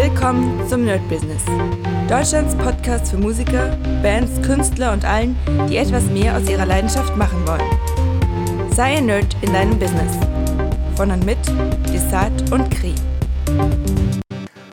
Willkommen 0.00 0.64
zum 0.68 0.84
Nerd 0.84 1.00
Business. 1.08 1.42
Deutschlands 2.08 2.54
Podcast 2.54 3.10
für 3.10 3.16
Musiker, 3.16 3.76
Bands, 4.00 4.40
Künstler 4.46 4.92
und 4.92 5.04
allen, 5.04 5.36
die 5.68 5.76
etwas 5.76 6.04
mehr 6.04 6.36
aus 6.36 6.48
ihrer 6.48 6.66
Leidenschaft 6.66 7.16
machen 7.16 7.44
wollen. 7.44 8.70
Sei 8.70 8.98
ein 8.98 9.06
Nerd 9.06 9.36
in 9.42 9.52
deinem 9.52 9.76
Business. 9.76 10.16
Von 10.94 11.10
und 11.10 11.26
mit 11.26 11.38
Desart 11.92 12.52
und 12.52 12.70
Kri. 12.70 12.94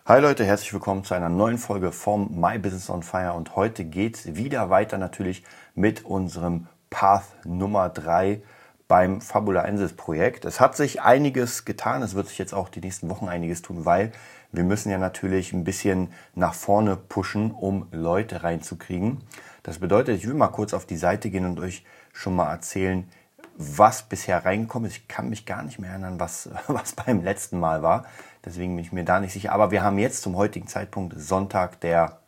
Hi 0.06 0.22
Leute, 0.22 0.46
herzlich 0.46 0.72
willkommen 0.72 1.04
zu 1.04 1.16
einer 1.16 1.30
neuen 1.30 1.58
Folge 1.58 1.92
vom 1.92 2.40
My 2.40 2.60
Business 2.60 2.92
on 2.92 3.02
Fire 3.02 3.34
und 3.34 3.56
heute 3.56 3.84
geht 3.84 4.18
es 4.18 4.36
wieder 4.36 4.70
weiter 4.70 5.00
natürlich 5.00 5.44
mit 5.74 6.06
unserem 6.06 6.68
Path 6.92 7.26
Nummer 7.46 7.90
3 7.90 8.44
beim 8.88 9.22
Fabulaensis 9.22 9.94
Projekt. 9.94 10.46
Es 10.46 10.60
hat 10.60 10.78
sich 10.78 11.02
einiges 11.02 11.66
getan, 11.66 12.04
es 12.04 12.14
wird 12.14 12.28
sich 12.28 12.38
jetzt 12.38 12.54
auch 12.54 12.70
die 12.70 12.82
nächsten 12.82 13.10
Wochen 13.10 13.28
einiges 13.28 13.64
tun, 13.64 13.86
weil 13.86 14.12
wir 14.56 14.64
müssen 14.64 14.90
ja 14.90 14.98
natürlich 14.98 15.54
ein 15.54 15.64
bisschen 15.64 16.12
nach 16.34 16.54
vorne 16.54 16.96
pushen, 16.96 17.52
um 17.52 17.88
Leute 17.92 18.44
reinzukriegen. 18.44 19.24
Das 19.64 19.80
bedeutet, 19.80 20.18
ich 20.18 20.28
will 20.28 20.34
mal 20.34 20.48
kurz 20.50 20.74
auf 20.74 20.86
die 20.86 20.98
Seite 20.98 21.30
gehen 21.30 21.46
und 21.46 21.60
euch 21.60 21.84
schon 22.14 22.36
mal 22.36 22.52
erzählen, 22.52 23.10
was 23.58 24.04
bisher 24.04 24.46
reingekommen 24.46 24.90
ist. 24.90 24.98
Ich 24.98 25.08
kann 25.08 25.30
mich 25.30 25.46
gar 25.46 25.64
nicht 25.64 25.80
mehr 25.80 25.92
erinnern, 25.92 26.20
was, 26.20 26.50
was 26.68 26.94
beim 26.94 27.24
letzten 27.24 27.60
Mal 27.60 27.82
war. 27.82 28.06
Deswegen 28.44 28.76
bin 28.76 28.86
ich 28.86 28.92
mir 28.92 29.06
da 29.06 29.20
nicht 29.20 29.34
sicher. 29.34 29.52
Aber 29.52 29.72
wir 29.72 29.84
haben 29.84 29.98
jetzt 29.98 30.22
zum 30.22 30.36
heutigen 30.36 30.68
Zeitpunkt 30.68 31.20
Sonntag, 31.20 31.80
der 31.82 32.20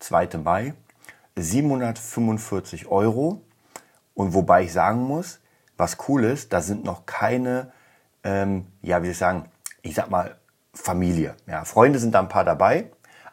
2. 0.00 0.38
Mai, 0.44 0.74
745 1.36 2.86
Euro. 2.88 3.42
Und 4.14 4.34
wobei 4.34 4.64
ich 4.64 4.72
sagen 4.72 5.00
muss, 5.02 5.40
was 5.76 5.96
cool 6.08 6.24
ist, 6.24 6.52
da 6.52 6.60
sind 6.60 6.84
noch 6.84 7.06
keine, 7.06 7.72
ähm, 8.24 8.66
ja, 8.82 9.00
wie 9.02 9.06
soll 9.06 9.12
ich 9.12 9.18
sagen, 9.18 9.44
ich 9.82 9.94
sag 9.94 10.10
mal, 10.10 10.36
Familie. 10.78 11.34
Ja, 11.46 11.64
Freunde 11.64 11.98
sind 11.98 12.14
da 12.14 12.20
ein 12.20 12.28
paar 12.28 12.44
dabei, 12.44 12.86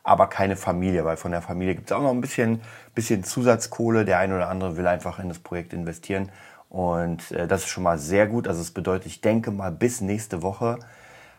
aber 0.03 0.27
keine 0.27 0.55
Familie, 0.55 1.05
weil 1.05 1.15
von 1.15 1.31
der 1.31 1.41
Familie 1.41 1.75
gibt 1.75 1.91
es 1.91 1.95
auch 1.95 2.01
noch 2.01 2.11
ein 2.11 2.21
bisschen, 2.21 2.61
bisschen 2.93 3.23
Zusatzkohle. 3.23 4.03
Der 4.03 4.19
eine 4.19 4.35
oder 4.35 4.49
andere 4.49 4.77
will 4.77 4.87
einfach 4.87 5.19
in 5.19 5.29
das 5.29 5.39
Projekt 5.39 5.71
investieren. 5.71 6.31
Und 6.69 7.31
äh, 7.31 7.47
das 7.47 7.61
ist 7.61 7.69
schon 7.69 7.83
mal 7.83 7.97
sehr 7.97 8.27
gut. 8.27 8.47
Also 8.47 8.61
es 8.61 8.71
bedeutet, 8.71 9.05
ich 9.05 9.21
denke 9.21 9.51
mal, 9.51 9.71
bis 9.71 10.01
nächste 10.01 10.41
Woche 10.41 10.79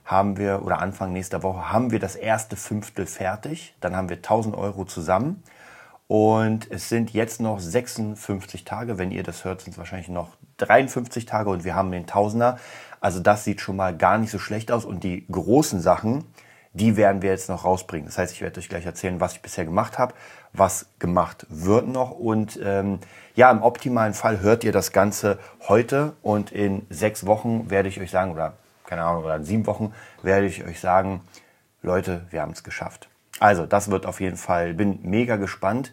haben 0.04 0.36
wir, 0.36 0.62
oder 0.64 0.78
Anfang 0.78 1.12
nächster 1.12 1.42
Woche, 1.42 1.72
haben 1.72 1.90
wir 1.90 1.98
das 1.98 2.14
erste 2.14 2.56
Fünftel 2.56 3.06
fertig. 3.06 3.74
Dann 3.80 3.96
haben 3.96 4.08
wir 4.08 4.16
1000 4.16 4.56
Euro 4.56 4.84
zusammen. 4.84 5.42
Und 6.08 6.70
es 6.70 6.88
sind 6.88 7.12
jetzt 7.12 7.40
noch 7.40 7.58
56 7.58 8.64
Tage. 8.64 8.98
Wenn 8.98 9.10
ihr 9.10 9.22
das 9.22 9.44
hört, 9.44 9.62
sind 9.62 9.72
es 9.72 9.78
wahrscheinlich 9.78 10.08
noch 10.08 10.36
53 10.58 11.26
Tage 11.26 11.50
und 11.50 11.64
wir 11.64 11.74
haben 11.74 11.90
den 11.90 12.06
Tausender. 12.06 12.58
Also 13.00 13.20
das 13.20 13.44
sieht 13.44 13.60
schon 13.60 13.76
mal 13.76 13.96
gar 13.96 14.18
nicht 14.18 14.30
so 14.30 14.38
schlecht 14.38 14.70
aus. 14.70 14.84
Und 14.84 15.02
die 15.02 15.26
großen 15.30 15.80
Sachen, 15.80 16.24
die 16.72 16.96
werden 16.96 17.22
wir 17.22 17.30
jetzt 17.30 17.48
noch 17.48 17.64
rausbringen. 17.64 18.06
Das 18.06 18.18
heißt, 18.18 18.32
ich 18.32 18.40
werde 18.40 18.60
euch 18.60 18.68
gleich 18.68 18.86
erzählen, 18.86 19.20
was 19.20 19.32
ich 19.32 19.42
bisher 19.42 19.64
gemacht 19.64 19.98
habe, 19.98 20.14
was 20.52 20.86
gemacht 20.98 21.46
wird 21.48 21.88
noch. 21.88 22.12
Und 22.12 22.58
ähm, 22.62 23.00
ja, 23.34 23.50
im 23.50 23.62
optimalen 23.62 24.14
Fall 24.14 24.40
hört 24.40 24.62
ihr 24.62 24.72
das 24.72 24.92
Ganze 24.92 25.38
heute 25.68 26.14
und 26.22 26.52
in 26.52 26.86
sechs 26.88 27.26
Wochen 27.26 27.68
werde 27.68 27.88
ich 27.88 28.00
euch 28.00 28.10
sagen, 28.10 28.32
oder 28.32 28.54
keine 28.84 29.02
Ahnung, 29.02 29.24
oder 29.24 29.36
in 29.36 29.44
sieben 29.44 29.66
Wochen 29.66 29.92
werde 30.22 30.46
ich 30.46 30.64
euch 30.64 30.78
sagen, 30.78 31.22
Leute, 31.82 32.26
wir 32.30 32.42
haben 32.42 32.52
es 32.52 32.62
geschafft. 32.62 33.08
Also, 33.40 33.66
das 33.66 33.90
wird 33.90 34.06
auf 34.06 34.20
jeden 34.20 34.36
Fall, 34.36 34.74
bin 34.74 35.00
mega 35.02 35.36
gespannt. 35.36 35.92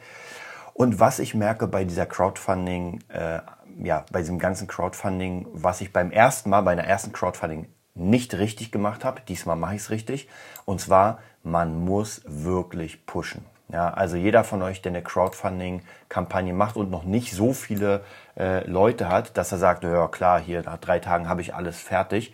Und 0.74 1.00
was 1.00 1.20
ich 1.20 1.36
merke 1.36 1.68
bei 1.68 1.84
dieser 1.84 2.06
Crowdfunding, 2.06 3.04
äh, 3.10 3.40
ja, 3.84 4.06
bei 4.12 4.20
diesem 4.20 4.40
ganzen 4.40 4.68
Crowdfunding, 4.68 5.48
was 5.54 5.82
ich 5.82 5.94
beim 5.94 6.12
ersten 6.12 6.50
Mal, 6.50 6.62
bei 6.62 6.72
einer 6.72 6.86
ersten 6.86 7.12
Crowdfunding 7.12 7.68
nicht 7.96 8.34
richtig 8.36 8.72
gemacht 8.72 9.06
habe, 9.06 9.22
diesmal 9.28 9.56
mache 9.56 9.76
ich 9.76 9.82
es 9.82 9.90
richtig. 9.92 10.28
Und 10.66 10.82
zwar, 10.82 11.20
man 11.44 11.84
muss 11.84 12.22
wirklich 12.26 13.06
pushen. 13.06 13.46
Ja, 13.70 13.90
also 13.90 14.18
jeder 14.18 14.44
von 14.44 14.62
euch, 14.62 14.82
der 14.82 14.92
eine 14.92 15.02
Crowdfunding-Kampagne 15.02 16.54
macht 16.54 16.76
und 16.76 16.92
noch 16.92 17.04
nicht 17.04 17.34
so 17.34 17.54
viele 17.54 18.04
äh, 18.38 18.68
Leute 18.70 19.10
hat, 19.10 19.38
dass 19.38 19.52
er 19.52 19.58
sagt, 19.58 19.84
ja 19.84 20.08
klar, 20.08 20.40
hier 20.40 20.64
nach 20.64 20.78
drei 20.78 21.00
Tagen 21.00 21.28
habe 21.30 21.42
ich 21.42 21.56
alles 21.56 21.80
fertig. 21.80 22.34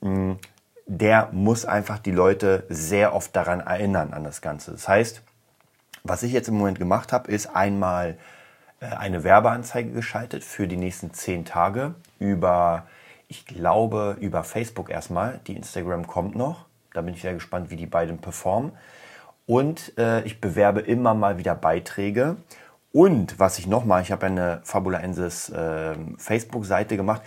Mh, 0.00 0.10
mm, 0.10 0.38
der 0.86 1.30
muss 1.32 1.64
einfach 1.64 1.98
die 1.98 2.12
Leute 2.12 2.64
sehr 2.68 3.14
oft 3.14 3.34
daran 3.34 3.60
erinnern 3.60 4.12
an 4.12 4.24
das 4.24 4.40
Ganze. 4.40 4.72
Das 4.72 4.88
heißt, 4.88 5.22
was 6.04 6.22
ich 6.22 6.32
jetzt 6.32 6.48
im 6.48 6.56
Moment 6.56 6.78
gemacht 6.78 7.12
habe, 7.12 7.30
ist 7.30 7.54
einmal 7.54 8.16
äh, 8.80 8.86
eine 8.86 9.24
Werbeanzeige 9.24 9.90
geschaltet 9.90 10.44
für 10.44 10.68
die 10.68 10.76
nächsten 10.76 11.12
zehn 11.12 11.44
Tage 11.44 11.94
über, 12.20 12.86
ich 13.26 13.46
glaube, 13.46 14.16
über 14.20 14.44
Facebook 14.44 14.88
erstmal. 14.88 15.40
Die 15.48 15.56
Instagram 15.56 16.06
kommt 16.06 16.36
noch. 16.36 16.66
Da 16.94 17.02
bin 17.02 17.14
ich 17.14 17.22
sehr 17.22 17.34
gespannt, 17.34 17.70
wie 17.70 17.76
die 17.76 17.86
beiden 17.86 18.18
performen. 18.18 18.72
Und 19.46 19.96
äh, 19.98 20.22
ich 20.22 20.40
bewerbe 20.40 20.80
immer 20.80 21.14
mal 21.14 21.38
wieder 21.38 21.54
Beiträge. 21.56 22.36
Und 22.92 23.38
was 23.38 23.58
ich 23.58 23.66
noch 23.66 23.84
mache, 23.84 24.02
ich 24.02 24.12
habe 24.12 24.26
eine 24.26 24.60
Fabulaensis 24.62 25.50
äh, 25.50 25.94
Facebook-Seite 26.16 26.96
gemacht. 26.96 27.22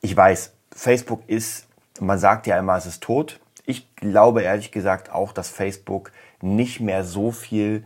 Ich 0.00 0.16
weiß, 0.16 0.54
Facebook 0.72 1.22
ist 1.28 1.66
man 2.00 2.18
sagt 2.18 2.46
ja 2.46 2.58
immer, 2.58 2.76
es 2.76 2.86
ist 2.86 3.02
tot. 3.02 3.40
Ich 3.64 3.94
glaube 3.96 4.42
ehrlich 4.42 4.70
gesagt 4.70 5.10
auch, 5.10 5.32
dass 5.32 5.50
Facebook 5.50 6.12
nicht 6.40 6.80
mehr 6.80 7.04
so 7.04 7.32
viel 7.32 7.84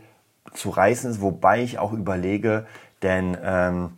zu 0.53 0.69
reißen 0.69 1.11
ist, 1.11 1.21
wobei 1.21 1.61
ich 1.61 1.79
auch 1.79 1.93
überlege, 1.93 2.65
denn 3.01 3.37
ähm, 3.43 3.93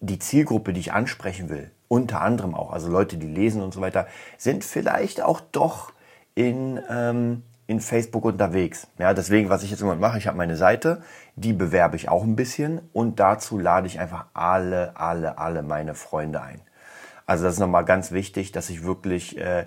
die 0.00 0.18
Zielgruppe, 0.18 0.72
die 0.72 0.80
ich 0.80 0.92
ansprechen 0.92 1.48
will, 1.48 1.70
unter 1.88 2.20
anderem 2.20 2.54
auch, 2.54 2.72
also 2.72 2.90
Leute, 2.90 3.16
die 3.16 3.28
lesen 3.28 3.62
und 3.62 3.72
so 3.72 3.80
weiter, 3.80 4.06
sind 4.36 4.64
vielleicht 4.64 5.22
auch 5.22 5.40
doch 5.40 5.92
in, 6.34 6.80
ähm, 6.90 7.42
in 7.66 7.80
Facebook 7.80 8.24
unterwegs. 8.24 8.88
Ja, 8.98 9.14
deswegen, 9.14 9.48
was 9.48 9.62
ich 9.62 9.70
jetzt 9.70 9.80
im 9.80 9.86
Moment 9.86 10.02
mache, 10.02 10.18
ich 10.18 10.26
habe 10.26 10.36
meine 10.36 10.56
Seite, 10.56 11.02
die 11.36 11.52
bewerbe 11.52 11.96
ich 11.96 12.08
auch 12.08 12.22
ein 12.22 12.36
bisschen 12.36 12.80
und 12.92 13.20
dazu 13.20 13.58
lade 13.58 13.86
ich 13.86 14.00
einfach 14.00 14.26
alle, 14.34 14.96
alle, 14.96 15.38
alle 15.38 15.62
meine 15.62 15.94
Freunde 15.94 16.42
ein. 16.42 16.60
Also 17.26 17.44
das 17.44 17.54
ist 17.54 17.60
nochmal 17.60 17.84
ganz 17.84 18.12
wichtig, 18.12 18.52
dass 18.52 18.70
ich 18.70 18.84
wirklich 18.84 19.36
äh, 19.38 19.66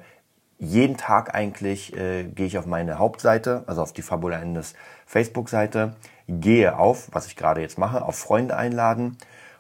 jeden 0.57 0.97
Tag 0.97 1.35
eigentlich 1.35 1.95
äh, 1.95 2.23
gehe 2.23 2.45
ich 2.45 2.57
auf 2.57 2.65
meine 2.65 2.99
Hauptseite, 2.99 3.63
also 3.67 3.81
auf 3.81 3.93
die 3.93 4.01
Fabula 4.01 4.39
Endes 4.39 4.75
Facebook-Seite, 5.05 5.95
gehe 6.27 6.77
auf, 6.77 7.09
was 7.11 7.27
ich 7.27 7.35
gerade 7.35 7.61
jetzt 7.61 7.77
mache, 7.77 8.03
auf 8.03 8.17
Freunde 8.17 8.55
einladen 8.55 9.17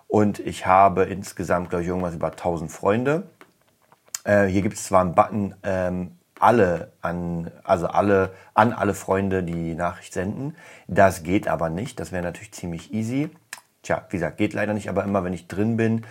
und 0.07 0.39
ich 0.39 0.65
habe 0.65 1.03
insgesamt, 1.03 1.69
glaube 1.69 1.83
ich, 1.83 1.89
irgendwas 1.89 2.15
über 2.15 2.31
1000 2.31 2.71
Freunde. 2.71 3.29
Äh, 4.23 4.47
hier 4.47 4.63
gibt 4.63 4.75
es 4.75 4.85
zwar 4.85 5.01
einen 5.01 5.13
Button, 5.13 5.55
ähm, 5.63 6.17
alle 6.39 6.93
an, 7.01 7.51
also 7.63 7.87
alle, 7.87 8.33
an 8.53 8.73
alle 8.73 8.95
Freunde 8.95 9.43
die 9.43 9.75
Nachricht 9.75 10.13
senden. 10.13 10.55
Das 10.87 11.23
geht 11.23 11.47
aber 11.47 11.69
nicht. 11.69 11.99
Das 11.99 12.11
wäre 12.11 12.23
natürlich 12.23 12.53
ziemlich 12.53 12.93
easy. 12.93 13.29
Tja, 13.83 14.05
wie 14.09 14.17
gesagt, 14.17 14.37
geht 14.37 14.53
leider 14.53 14.73
nicht, 14.73 14.89
aber 14.89 15.03
immer 15.03 15.23
wenn 15.23 15.33
ich 15.33 15.47
drin 15.47 15.77
bin, 15.77 16.05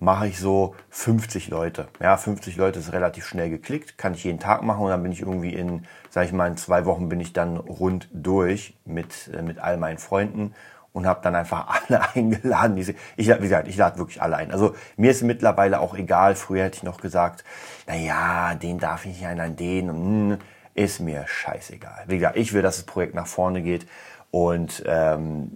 mache 0.00 0.26
ich 0.26 0.38
so 0.38 0.74
50 0.88 1.48
Leute. 1.48 1.88
Ja, 2.00 2.16
50 2.16 2.56
Leute 2.56 2.78
ist 2.78 2.92
relativ 2.92 3.26
schnell 3.26 3.50
geklickt, 3.50 3.98
kann 3.98 4.14
ich 4.14 4.24
jeden 4.24 4.40
Tag 4.40 4.62
machen 4.62 4.82
und 4.82 4.88
dann 4.88 5.02
bin 5.02 5.12
ich 5.12 5.20
irgendwie 5.20 5.54
in, 5.54 5.86
sag 6.08 6.24
ich 6.24 6.32
mal, 6.32 6.48
in 6.48 6.56
zwei 6.56 6.86
Wochen 6.86 7.08
bin 7.08 7.20
ich 7.20 7.32
dann 7.32 7.58
rund 7.58 8.08
durch 8.12 8.74
mit, 8.84 9.30
äh, 9.32 9.42
mit 9.42 9.58
all 9.58 9.76
meinen 9.76 9.98
Freunden 9.98 10.54
und 10.92 11.06
habe 11.06 11.20
dann 11.22 11.34
einfach 11.34 11.82
alle 11.88 12.02
eingeladen. 12.14 12.78
Ich, 12.78 12.88
wie 13.16 13.24
gesagt, 13.24 13.68
ich 13.68 13.76
lade 13.76 13.98
wirklich 13.98 14.22
alle 14.22 14.36
ein. 14.36 14.50
Also 14.50 14.74
mir 14.96 15.10
ist 15.10 15.22
mittlerweile 15.22 15.80
auch 15.80 15.94
egal. 15.94 16.34
Früher 16.34 16.64
hätte 16.64 16.78
ich 16.78 16.82
noch 16.82 17.00
gesagt, 17.00 17.44
na 17.86 17.94
ja, 17.94 18.54
den 18.54 18.78
darf 18.78 19.04
ich 19.04 19.12
nicht 19.12 19.26
einladen, 19.26 19.56
den 19.56 19.90
und 19.90 19.96
hm, 20.32 20.38
ist 20.74 21.00
mir 21.00 21.26
scheißegal. 21.26 22.04
Wie 22.06 22.16
gesagt, 22.16 22.36
ich 22.36 22.54
will, 22.54 22.62
dass 22.62 22.76
das 22.76 22.86
Projekt 22.86 23.14
nach 23.14 23.26
vorne 23.26 23.60
geht 23.60 23.86
und 24.30 24.82
ähm, 24.86 25.50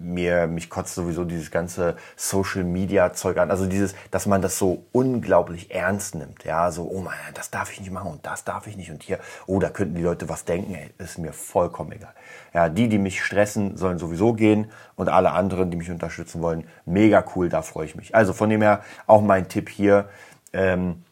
mir 0.00 0.46
mich 0.46 0.70
kotzt 0.70 0.94
sowieso 0.94 1.24
dieses 1.24 1.50
ganze 1.50 1.96
Social 2.16 2.64
Media 2.64 3.12
Zeug 3.12 3.36
an. 3.36 3.50
Also 3.50 3.66
dieses, 3.66 3.94
dass 4.10 4.26
man 4.26 4.40
das 4.42 4.58
so 4.58 4.84
unglaublich 4.92 5.70
ernst 5.72 6.14
nimmt. 6.14 6.44
Ja, 6.44 6.70
so, 6.70 6.88
oh 6.90 7.00
man, 7.00 7.14
das 7.34 7.50
darf 7.50 7.70
ich 7.70 7.80
nicht 7.80 7.92
machen 7.92 8.10
und 8.10 8.26
das 8.26 8.44
darf 8.44 8.66
ich 8.66 8.76
nicht 8.76 8.90
und 8.90 9.02
hier, 9.02 9.18
oh, 9.46 9.58
da 9.60 9.68
könnten 9.68 9.94
die 9.94 10.02
Leute 10.02 10.28
was 10.28 10.44
denken. 10.44 10.74
Ey, 10.74 10.90
ist 10.98 11.18
mir 11.18 11.32
vollkommen 11.32 11.92
egal. 11.92 12.14
Ja, 12.54 12.68
die, 12.68 12.88
die 12.88 12.98
mich 12.98 13.22
stressen, 13.22 13.76
sollen 13.76 13.98
sowieso 13.98 14.32
gehen 14.32 14.70
und 14.96 15.08
alle 15.08 15.32
anderen, 15.32 15.70
die 15.70 15.76
mich 15.76 15.90
unterstützen 15.90 16.40
wollen, 16.42 16.64
mega 16.86 17.24
cool, 17.36 17.48
da 17.48 17.62
freue 17.62 17.84
ich 17.84 17.94
mich. 17.94 18.14
Also 18.14 18.32
von 18.32 18.48
dem 18.48 18.62
her 18.62 18.82
auch 19.06 19.20
mein 19.20 19.48
Tipp 19.48 19.68
hier. 19.68 20.08
Ähm, 20.52 21.04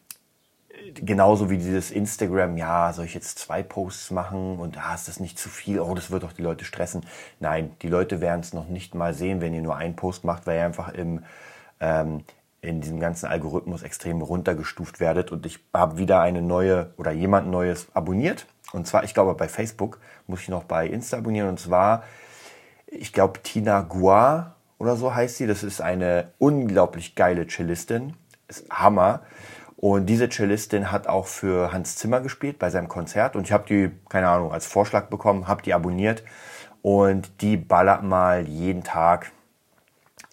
genauso 0.95 1.51
wie 1.51 1.59
dieses 1.59 1.91
Instagram, 1.91 2.57
ja, 2.57 2.93
soll 2.93 3.07
ich 3.07 3.15
jetzt 3.15 3.39
zwei 3.39 3.63
Posts 3.63 4.11
machen 4.11 4.59
und 4.59 4.79
ah, 4.79 4.95
ist 4.95 5.09
das 5.09 5.21
nicht 5.21 5.39
zu 5.39 5.49
viel, 5.49 5.81
oh, 5.81 5.95
das 5.95 6.11
wird 6.11 6.23
doch 6.23 6.33
die 6.33 6.43
Leute 6.43 6.65
stressen. 6.65 7.05
Nein, 7.41 7.73
die 7.83 7.89
Leute 7.89 8.21
werden 8.21 8.41
es 8.41 8.53
noch 8.53 8.69
nicht 8.69 8.95
mal 8.95 9.15
sehen, 9.15 9.41
wenn 9.41 9.55
ihr 9.55 9.63
nur 9.63 9.77
einen 9.77 9.97
Post 9.97 10.25
macht, 10.25 10.47
weil 10.47 10.59
ihr 10.59 10.65
einfach 10.65 10.91
im, 10.91 11.25
ähm, 11.81 12.25
in 12.61 12.81
diesem 12.81 13.01
ganzen 13.01 13.27
Algorithmus 13.27 13.83
extrem 13.83 14.21
runtergestuft 14.23 15.01
werdet. 15.01 15.31
Und 15.31 15.47
ich 15.47 15.61
habe 15.73 15.99
wieder 15.99 16.21
eine 16.21 16.43
neue 16.43 16.93
oder 16.97 17.13
jemand 17.13 17.49
Neues 17.49 17.87
abonniert. 17.95 18.47
Und 18.73 18.87
zwar, 18.87 19.05
ich 19.05 19.15
glaube, 19.15 19.35
bei 19.35 19.49
Facebook 19.49 20.01
muss 20.27 20.41
ich 20.41 20.49
noch 20.49 20.65
bei 20.65 20.87
Insta 20.87 21.19
abonnieren. 21.19 21.49
Und 21.49 21.61
zwar, 21.61 22.03
ich 22.87 23.13
glaube, 23.13 23.41
Tina 23.43 23.83
Gua 23.83 24.57
oder 24.79 24.97
so 24.97 25.15
heißt 25.15 25.37
sie. 25.37 25.47
Das 25.47 25.63
ist 25.63 25.81
eine 25.81 26.33
unglaublich 26.39 27.15
geile 27.15 27.47
Cellistin. 27.47 28.15
Ist 28.49 28.69
Hammer. 28.71 29.23
Und 29.81 30.07
diese 30.07 30.29
Cellistin 30.29 30.91
hat 30.91 31.07
auch 31.07 31.29
für 31.29 31.71
Hans 31.71 31.95
Zimmer 31.95 32.21
gespielt 32.21 32.59
bei 32.59 32.69
seinem 32.69 32.89
Konzert. 32.89 33.37
Und 33.37 33.47
ich 33.47 33.53
habe 33.53 33.65
die, 33.69 33.93
keine 34.09 34.29
Ahnung, 34.29 34.53
als 34.53 34.67
Vorschlag 34.67 35.07
bekommen, 35.07 35.47
habe 35.47 35.63
die 35.63 35.73
abonniert. 35.73 36.25
Und 36.83 37.43
die 37.43 37.57
ballert 37.57 38.03
mal 38.03 38.49
jeden 38.49 38.83
Tag, 38.83 39.31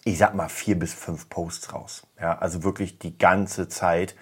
ich 0.02 0.18
sag 0.18 0.34
mal, 0.34 0.48
vier 0.48 0.76
bis 0.76 0.92
fünf 0.92 1.28
Posts 1.28 1.72
raus. 1.72 2.08
Ja, 2.20 2.36
also 2.36 2.64
wirklich 2.64 2.98
die 2.98 3.16
ganze 3.16 3.68
Zeit. 3.68 4.16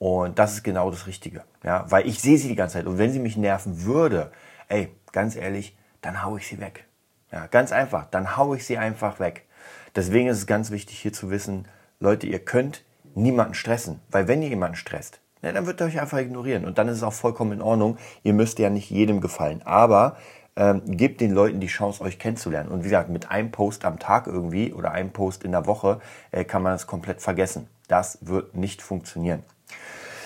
Und 0.00 0.40
das 0.40 0.54
ist 0.54 0.64
genau 0.64 0.90
das 0.90 1.06
Richtige. 1.06 1.44
Ja, 1.62 1.88
weil 1.88 2.08
ich 2.08 2.20
sehe 2.20 2.36
sie 2.36 2.48
die 2.48 2.56
ganze 2.56 2.72
Zeit. 2.72 2.86
Und 2.86 2.98
wenn 2.98 3.12
sie 3.12 3.20
mich 3.20 3.36
nerven 3.36 3.84
würde, 3.84 4.32
ey, 4.66 4.92
ganz 5.12 5.36
ehrlich, 5.36 5.78
dann 6.00 6.24
hau 6.24 6.36
ich 6.36 6.48
sie 6.48 6.58
weg. 6.58 6.84
Ja, 7.30 7.46
ganz 7.46 7.70
einfach. 7.70 8.06
Dann 8.06 8.36
hau 8.36 8.54
ich 8.54 8.66
sie 8.66 8.76
einfach 8.76 9.20
weg. 9.20 9.46
Deswegen 9.94 10.26
ist 10.26 10.38
es 10.38 10.46
ganz 10.48 10.72
wichtig 10.72 10.98
hier 10.98 11.12
zu 11.12 11.30
wissen, 11.30 11.68
Leute, 12.00 12.26
ihr 12.26 12.44
könnt 12.44 12.82
niemanden 13.14 13.54
stressen. 13.54 14.00
Weil 14.10 14.28
wenn 14.28 14.42
ihr 14.42 14.48
jemanden 14.48 14.76
stresst, 14.76 15.20
ja, 15.42 15.52
dann 15.52 15.66
wird 15.66 15.80
er 15.80 15.88
euch 15.88 16.00
einfach 16.00 16.18
ignorieren. 16.18 16.64
Und 16.64 16.78
dann 16.78 16.88
ist 16.88 16.96
es 16.96 17.02
auch 17.02 17.12
vollkommen 17.12 17.52
in 17.52 17.62
Ordnung. 17.62 17.98
Ihr 18.22 18.32
müsst 18.32 18.58
ja 18.58 18.70
nicht 18.70 18.90
jedem 18.90 19.20
gefallen. 19.20 19.60
Aber 19.64 20.16
ähm, 20.56 20.82
gebt 20.86 21.20
den 21.20 21.32
Leuten 21.32 21.60
die 21.60 21.66
Chance, 21.66 22.02
euch 22.02 22.18
kennenzulernen. 22.18 22.70
Und 22.70 22.80
wie 22.80 22.88
gesagt, 22.88 23.10
mit 23.10 23.30
einem 23.30 23.50
Post 23.50 23.84
am 23.84 23.98
Tag 23.98 24.26
irgendwie 24.26 24.72
oder 24.72 24.92
einem 24.92 25.10
Post 25.10 25.44
in 25.44 25.52
der 25.52 25.66
Woche 25.66 26.00
äh, 26.30 26.44
kann 26.44 26.62
man 26.62 26.72
das 26.72 26.86
komplett 26.86 27.20
vergessen. 27.20 27.68
Das 27.88 28.18
wird 28.22 28.56
nicht 28.56 28.80
funktionieren. 28.80 29.42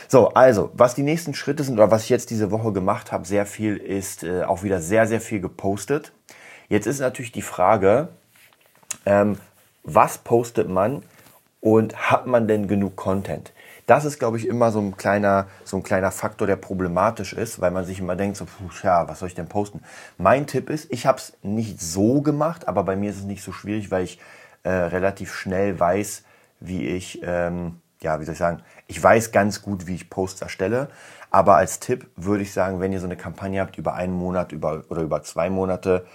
So, 0.06 0.29
also, 0.29 0.70
was 0.73 0.94
die 0.94 1.02
nächsten 1.02 1.35
Schritte 1.35 1.64
sind 1.64 1.75
oder 1.75 1.90
was 1.90 2.05
ich 2.05 2.08
jetzt 2.08 2.31
diese 2.31 2.50
Woche 2.50 2.73
gemacht 2.73 3.12
habe, 3.12 3.26
sehr 3.26 3.44
viel 3.44 3.76
ist 3.76 4.23
äh, 4.25 4.44
auch 4.44 4.62
wieder 4.62 4.81
sehr, 4.81 5.06
sehr 5.06 5.20
viel 5.20 5.40
gepostet. 5.40 6.12
Jetzt 6.69 6.87
ist 6.87 7.00
natürlich 7.00 7.32
die 7.32 7.43
Frage, 7.43 8.08
ähm, 9.05 9.38
was 9.82 10.19
postet 10.19 10.69
man, 10.69 11.02
und 11.60 12.10
hat 12.10 12.26
man 12.26 12.49
denn 12.49 12.69
genug 12.69 12.96
Content? 12.96 13.52
Das 13.87 14.05
ist, 14.05 14.19
glaube 14.19 14.37
ich, 14.37 14.46
immer 14.46 14.70
so 14.70 14.81
ein 14.81 14.99
kleiner, 14.99 15.46
so 15.64 15.78
ein 15.78 15.82
kleiner 15.82 16.10
Faktor, 16.10 16.46
der 16.46 16.56
problematisch 16.56 17.32
ist, 17.32 17.60
weil 17.60 17.70
man 17.70 17.87
sich 17.87 18.00
immer 18.00 18.16
denkt, 18.16 18.37
so, 18.37 18.44
puh, 18.44 18.69
ja, 18.82 19.08
was 19.08 19.19
soll 19.19 19.28
ich 19.28 19.34
denn 19.34 19.49
posten? 19.49 19.81
Mein 20.19 20.46
Tipp 20.46 20.69
ist, 20.69 20.93
ich 20.93 21.06
habe 21.06 21.19
es 21.19 21.32
nicht 21.43 21.81
so 21.81 22.20
gemacht, 22.20 22.69
aber 22.69 22.84
bei 22.84 22.96
mir 22.96 23.10
ist 23.10 23.16
es 23.16 23.25
nicht 23.25 23.43
so 23.43 23.50
schwierig, 23.50 23.90
weil 23.90 24.05
ich 24.05 24.20
äh, 24.62 24.70
relativ 24.70 25.34
schnell 25.34 25.81
weiß, 25.81 26.25
wie 26.60 26.87
ich, 26.87 27.20
ähm, 27.22 27.81
ja, 28.02 28.20
wie 28.20 28.25
soll 28.25 28.32
ich 28.32 28.38
sagen, 28.38 28.62
ich 28.87 29.02
weiß 29.02 29.32
ganz 29.32 29.62
gut, 29.62 29.87
wie 29.87 29.94
ich 29.94 30.11
Posts 30.11 30.43
erstelle. 30.43 30.88
Aber 31.31 31.56
als 31.56 31.81
Tipp 31.81 32.08
würde 32.16 32.43
ich 32.43 32.52
sagen, 32.52 32.81
wenn 32.81 32.93
ihr 32.93 33.00
so 33.00 33.06
eine 33.06 33.16
Kampagne 33.16 33.61
habt 33.61 33.78
über 33.78 33.94
einen 33.94 34.12
Monat 34.12 34.52
über, 34.52 34.84
oder 34.90 35.00
über 35.00 35.22
zwei 35.22 35.49
Monate, 35.49 36.06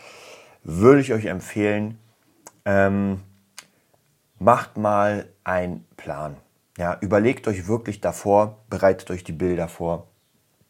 würde 0.63 1.01
ich 1.01 1.11
euch 1.11 1.25
empfehlen, 1.25 1.97
ähm, 2.65 3.21
macht 4.43 4.77
mal 4.77 5.29
einen 5.45 5.85
Plan. 5.95 6.35
Ja, 6.77 6.97
überlegt 6.99 7.47
euch 7.47 7.67
wirklich 7.67 8.01
davor, 8.01 8.57
bereitet 8.69 9.09
euch 9.09 9.23
die 9.23 9.31
Bilder 9.31 9.69
vor, 9.69 10.07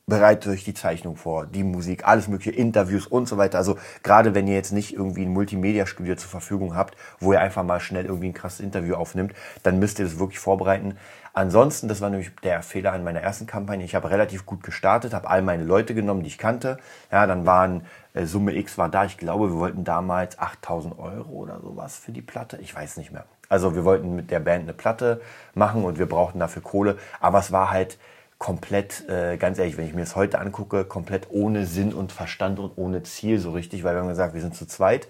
bereitet 0.06 0.52
euch 0.52 0.64
die 0.64 0.76
Zeichnung 0.76 1.16
vor, 1.16 1.48
die 1.48 1.64
Musik, 1.64 2.06
alles 2.06 2.28
mögliche, 2.28 2.52
Interviews 2.52 3.08
und 3.08 3.28
so 3.28 3.38
weiter. 3.38 3.58
Also 3.58 3.78
gerade 4.04 4.36
wenn 4.36 4.48
ihr 4.48 4.54
jetzt 4.54 4.74
nicht 4.74 4.94
irgendwie 4.94 5.24
ein 5.24 5.34
Multimedia-Studio 5.34 6.16
zur 6.18 6.30
Verfügung 6.30 6.76
habt, 6.76 6.96
wo 7.20 7.34
ihr 7.34 7.40
einfach 7.40 7.64
mal 7.64 7.80
schnell 7.80 8.06
irgendwie 8.06 8.28
ein 8.28 8.34
krasses 8.34 8.60
Interview 8.60 8.94
aufnimmt, 8.94 9.34
dann 9.64 9.80
müsst 9.80 9.98
ihr 9.98 10.06
das 10.06 10.20
wirklich 10.20 10.40
vorbereiten. 10.40 10.98
Ansonsten, 11.36 11.88
das 11.88 12.00
war 12.00 12.12
nämlich 12.12 12.32
der 12.44 12.62
Fehler 12.62 12.94
an 12.94 13.04
meiner 13.04 13.22
ersten 13.22 13.48
Kampagne, 13.48 13.84
ich 13.84 13.96
habe 13.96 14.12
relativ 14.12 14.46
gut 14.46 14.64
gestartet, 14.64 15.16
habe 15.16 15.28
all 15.28 15.42
meine 15.42 15.64
Leute 15.64 15.96
genommen, 15.96 16.22
die 16.22 16.28
ich 16.28 16.38
kannte. 16.38 16.78
Ja, 17.12 17.26
dann 17.26 17.48
waren 17.48 17.88
äh, 18.14 18.26
Summe 18.26 18.56
X 18.56 18.78
war 18.78 18.88
da, 18.88 19.06
ich 19.06 19.18
glaube, 19.18 19.50
wir 19.50 19.58
wollten 19.58 19.84
damals 19.84 20.38
8000 20.38 21.00
Euro 21.00 21.32
oder 21.32 21.60
sowas 21.60 21.98
für 21.98 22.12
die 22.12 22.22
Platte, 22.22 22.58
ich 22.62 22.76
weiß 22.76 22.98
nicht 22.98 23.12
mehr. 23.12 23.26
Also 23.50 23.76
wir 23.76 23.84
wollten 23.84 24.16
mit 24.16 24.30
der 24.30 24.40
Band 24.40 24.64
eine 24.64 24.74
Platte 24.74 25.22
machen 25.56 25.84
und 25.84 25.98
wir 25.98 26.08
brauchten 26.08 26.40
dafür 26.40 26.62
Kohle. 26.62 26.98
Aber 27.20 27.40
es 27.40 27.52
war 27.52 27.72
halt 27.72 27.98
komplett, 28.38 29.08
äh, 29.10 29.38
ganz 29.38 29.58
ehrlich, 29.58 29.78
wenn 29.78 29.88
ich 29.88 29.94
mir 29.94 30.02
das 30.02 30.16
heute 30.16 30.38
angucke, 30.40 30.86
komplett 30.86 31.28
ohne 31.32 31.66
Sinn 31.66 31.94
und 31.94 32.12
Verstand 32.12 32.60
und 32.60 32.74
ohne 32.76 33.02
Ziel 33.04 33.40
so 33.40 33.52
richtig, 33.52 33.84
weil 33.84 33.96
wir 33.96 34.02
haben 34.02 34.10
gesagt, 34.10 34.34
wir 34.34 34.42
sind 34.42 34.56
zu 34.56 34.68
zweit 34.68 35.08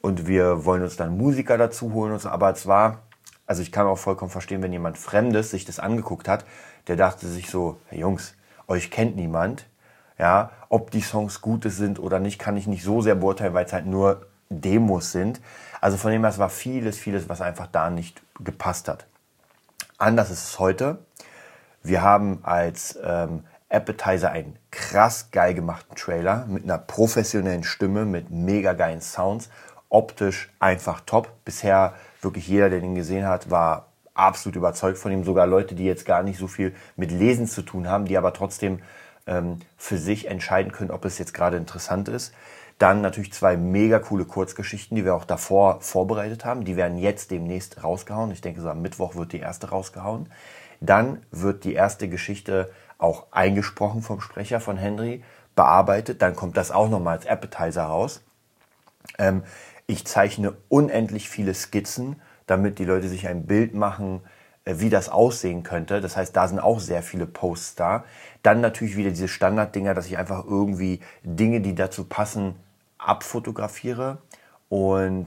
und 0.00 0.26
wir 0.26 0.64
wollen 0.64 0.82
uns 0.82 0.96
dann 0.96 1.16
Musiker 1.16 1.58
dazu 1.58 1.92
holen 1.92 2.12
und 2.12 2.20
so. 2.20 2.28
Aber 2.28 2.50
es 2.50 2.66
war, 2.66 3.02
also 3.50 3.62
ich 3.62 3.72
kann 3.72 3.88
auch 3.88 3.98
vollkommen 3.98 4.30
verstehen, 4.30 4.62
wenn 4.62 4.72
jemand 4.72 4.96
Fremdes 4.96 5.50
sich 5.50 5.64
das 5.64 5.80
angeguckt 5.80 6.28
hat, 6.28 6.44
der 6.86 6.94
dachte 6.94 7.26
sich 7.26 7.50
so, 7.50 7.80
hey 7.88 7.98
Jungs, 7.98 8.34
euch 8.68 8.92
kennt 8.92 9.16
niemand. 9.16 9.66
Ja, 10.18 10.52
ob 10.68 10.92
die 10.92 11.00
Songs 11.00 11.40
gute 11.40 11.70
sind 11.70 11.98
oder 11.98 12.20
nicht, 12.20 12.38
kann 12.38 12.56
ich 12.56 12.68
nicht 12.68 12.84
so 12.84 13.02
sehr 13.02 13.16
beurteilen, 13.16 13.52
weil 13.52 13.64
es 13.64 13.72
halt 13.72 13.86
nur 13.86 14.24
Demos 14.50 15.10
sind. 15.10 15.40
Also 15.80 15.96
von 15.96 16.12
dem 16.12 16.22
her, 16.22 16.30
es 16.30 16.38
war 16.38 16.48
vieles, 16.48 16.96
vieles, 16.96 17.28
was 17.28 17.40
einfach 17.40 17.66
da 17.66 17.90
nicht 17.90 18.22
gepasst 18.38 18.86
hat. 18.86 19.06
Anders 19.98 20.30
ist 20.30 20.44
es 20.44 20.58
heute. 20.60 20.98
Wir 21.82 22.02
haben 22.02 22.38
als 22.44 23.00
ähm, 23.02 23.42
Appetizer 23.68 24.30
einen 24.30 24.56
krass 24.70 25.32
geil 25.32 25.54
gemachten 25.54 25.96
Trailer 25.96 26.46
mit 26.46 26.62
einer 26.62 26.78
professionellen 26.78 27.64
Stimme, 27.64 28.04
mit 28.04 28.30
mega 28.30 28.74
geilen 28.74 29.00
Sounds. 29.00 29.50
Optisch 29.88 30.50
einfach 30.60 31.00
top. 31.00 31.32
Bisher 31.44 31.94
wirklich 32.20 32.48
jeder, 32.48 32.70
der 32.70 32.80
den 32.80 32.94
gesehen 32.94 33.26
hat, 33.26 33.50
war 33.50 33.88
absolut 34.14 34.56
überzeugt 34.56 34.98
von 34.98 35.12
ihm. 35.12 35.24
Sogar 35.24 35.46
Leute, 35.46 35.74
die 35.74 35.84
jetzt 35.84 36.04
gar 36.04 36.22
nicht 36.22 36.38
so 36.38 36.46
viel 36.46 36.74
mit 36.96 37.10
Lesen 37.10 37.46
zu 37.46 37.62
tun 37.62 37.88
haben, 37.88 38.04
die 38.04 38.18
aber 38.18 38.32
trotzdem 38.32 38.80
ähm, 39.26 39.60
für 39.76 39.98
sich 39.98 40.28
entscheiden 40.28 40.72
können, 40.72 40.90
ob 40.90 41.04
es 41.04 41.18
jetzt 41.18 41.34
gerade 41.34 41.56
interessant 41.56 42.08
ist. 42.08 42.34
Dann 42.78 43.02
natürlich 43.02 43.32
zwei 43.32 43.56
mega 43.56 43.98
coole 43.98 44.24
Kurzgeschichten, 44.24 44.96
die 44.96 45.04
wir 45.04 45.14
auch 45.14 45.26
davor 45.26 45.80
vorbereitet 45.82 46.44
haben. 46.44 46.64
Die 46.64 46.76
werden 46.76 46.96
jetzt 46.96 47.30
demnächst 47.30 47.84
rausgehauen. 47.84 48.30
Ich 48.30 48.40
denke, 48.40 48.62
so 48.62 48.70
am 48.70 48.80
Mittwoch 48.80 49.14
wird 49.16 49.32
die 49.32 49.40
erste 49.40 49.68
rausgehauen. 49.68 50.30
Dann 50.80 51.20
wird 51.30 51.64
die 51.64 51.74
erste 51.74 52.08
Geschichte 52.08 52.70
auch 52.96 53.26
eingesprochen 53.32 54.02
vom 54.02 54.20
Sprecher 54.20 54.60
von 54.60 54.78
Henry, 54.78 55.22
bearbeitet. 55.54 56.22
Dann 56.22 56.34
kommt 56.34 56.56
das 56.56 56.70
auch 56.70 56.88
nochmal 56.88 57.18
als 57.18 57.26
Appetizer 57.26 57.84
raus. 57.84 58.22
Ähm, 59.18 59.42
ich 59.90 60.06
zeichne 60.06 60.54
unendlich 60.68 61.28
viele 61.28 61.52
Skizzen, 61.52 62.20
damit 62.46 62.78
die 62.78 62.84
Leute 62.84 63.08
sich 63.08 63.26
ein 63.28 63.46
Bild 63.46 63.74
machen, 63.74 64.20
äh, 64.64 64.76
wie 64.78 64.88
das 64.88 65.08
aussehen 65.08 65.62
könnte. 65.62 66.00
Das 66.00 66.16
heißt, 66.16 66.34
da 66.34 66.48
sind 66.48 66.60
auch 66.60 66.80
sehr 66.80 67.02
viele 67.02 67.26
Posts 67.26 67.74
da. 67.74 68.04
Dann 68.42 68.60
natürlich 68.60 68.96
wieder 68.96 69.10
diese 69.10 69.28
Standarddinger, 69.28 69.94
dass 69.94 70.06
ich 70.06 70.16
einfach 70.16 70.44
irgendwie 70.44 71.00
Dinge, 71.22 71.60
die 71.60 71.74
dazu 71.74 72.04
passen, 72.04 72.54
abfotografiere 72.98 74.18
und 74.68 75.26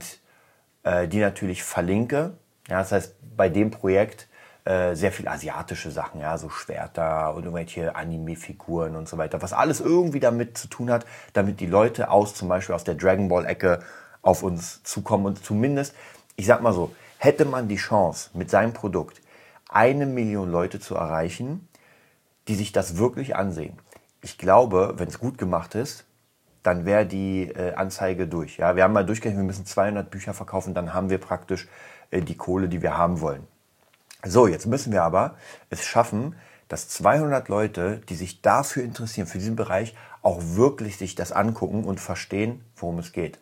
äh, 0.82 1.08
die 1.08 1.20
natürlich 1.20 1.62
verlinke. 1.62 2.32
Ja, 2.68 2.78
das 2.78 2.92
heißt, 2.92 3.14
bei 3.36 3.48
dem 3.48 3.70
Projekt 3.70 4.28
äh, 4.64 4.94
sehr 4.94 5.12
viel 5.12 5.28
asiatische 5.28 5.90
Sachen, 5.90 6.22
ja, 6.22 6.38
so 6.38 6.48
Schwerter 6.48 7.34
und 7.34 7.44
irgendwelche 7.44 7.94
Anime-Figuren 7.94 8.96
und 8.96 9.08
so 9.08 9.18
weiter, 9.18 9.42
was 9.42 9.52
alles 9.52 9.80
irgendwie 9.80 10.20
damit 10.20 10.56
zu 10.56 10.68
tun 10.68 10.90
hat, 10.90 11.04
damit 11.34 11.60
die 11.60 11.66
Leute 11.66 12.10
aus 12.10 12.34
zum 12.34 12.48
Beispiel 12.48 12.74
aus 12.74 12.84
der 12.84 12.94
Dragon 12.94 13.28
Ball-Ecke 13.28 13.80
auf 14.24 14.42
uns 14.42 14.82
zukommen 14.82 15.26
und 15.26 15.44
zumindest, 15.44 15.94
ich 16.36 16.46
sag 16.46 16.62
mal 16.62 16.72
so, 16.72 16.94
hätte 17.18 17.44
man 17.44 17.68
die 17.68 17.76
Chance 17.76 18.30
mit 18.34 18.50
seinem 18.50 18.72
Produkt 18.72 19.20
eine 19.68 20.06
Million 20.06 20.50
Leute 20.50 20.80
zu 20.80 20.94
erreichen, 20.94 21.68
die 22.48 22.54
sich 22.54 22.72
das 22.72 22.96
wirklich 22.96 23.36
ansehen. 23.36 23.78
Ich 24.20 24.38
glaube, 24.38 24.94
wenn 24.96 25.08
es 25.08 25.18
gut 25.18 25.38
gemacht 25.38 25.74
ist, 25.74 26.04
dann 26.62 26.86
wäre 26.86 27.04
die 27.04 27.50
äh, 27.50 27.74
Anzeige 27.74 28.26
durch. 28.26 28.56
Ja, 28.56 28.74
wir 28.74 28.84
haben 28.84 28.94
mal 28.94 29.04
durchgerechnet, 29.04 29.42
wir 29.42 29.46
müssen 29.46 29.66
200 29.66 30.10
Bücher 30.10 30.32
verkaufen, 30.32 30.72
dann 30.72 30.94
haben 30.94 31.10
wir 31.10 31.18
praktisch 31.18 31.68
äh, 32.10 32.22
die 32.22 32.36
Kohle, 32.36 32.68
die 32.68 32.80
wir 32.80 32.96
haben 32.96 33.20
wollen. 33.20 33.46
So, 34.24 34.46
jetzt 34.46 34.66
müssen 34.66 34.90
wir 34.90 35.02
aber 35.02 35.36
es 35.68 35.84
schaffen, 35.84 36.36
dass 36.68 36.88
200 36.88 37.48
Leute, 37.48 38.00
die 38.08 38.14
sich 38.14 38.40
dafür 38.40 38.82
interessieren, 38.82 39.26
für 39.26 39.38
diesen 39.38 39.56
Bereich, 39.56 39.94
auch 40.22 40.40
wirklich 40.40 40.96
sich 40.96 41.14
das 41.14 41.32
angucken 41.32 41.84
und 41.84 42.00
verstehen, 42.00 42.64
worum 42.76 42.98
es 42.98 43.12
geht. 43.12 43.38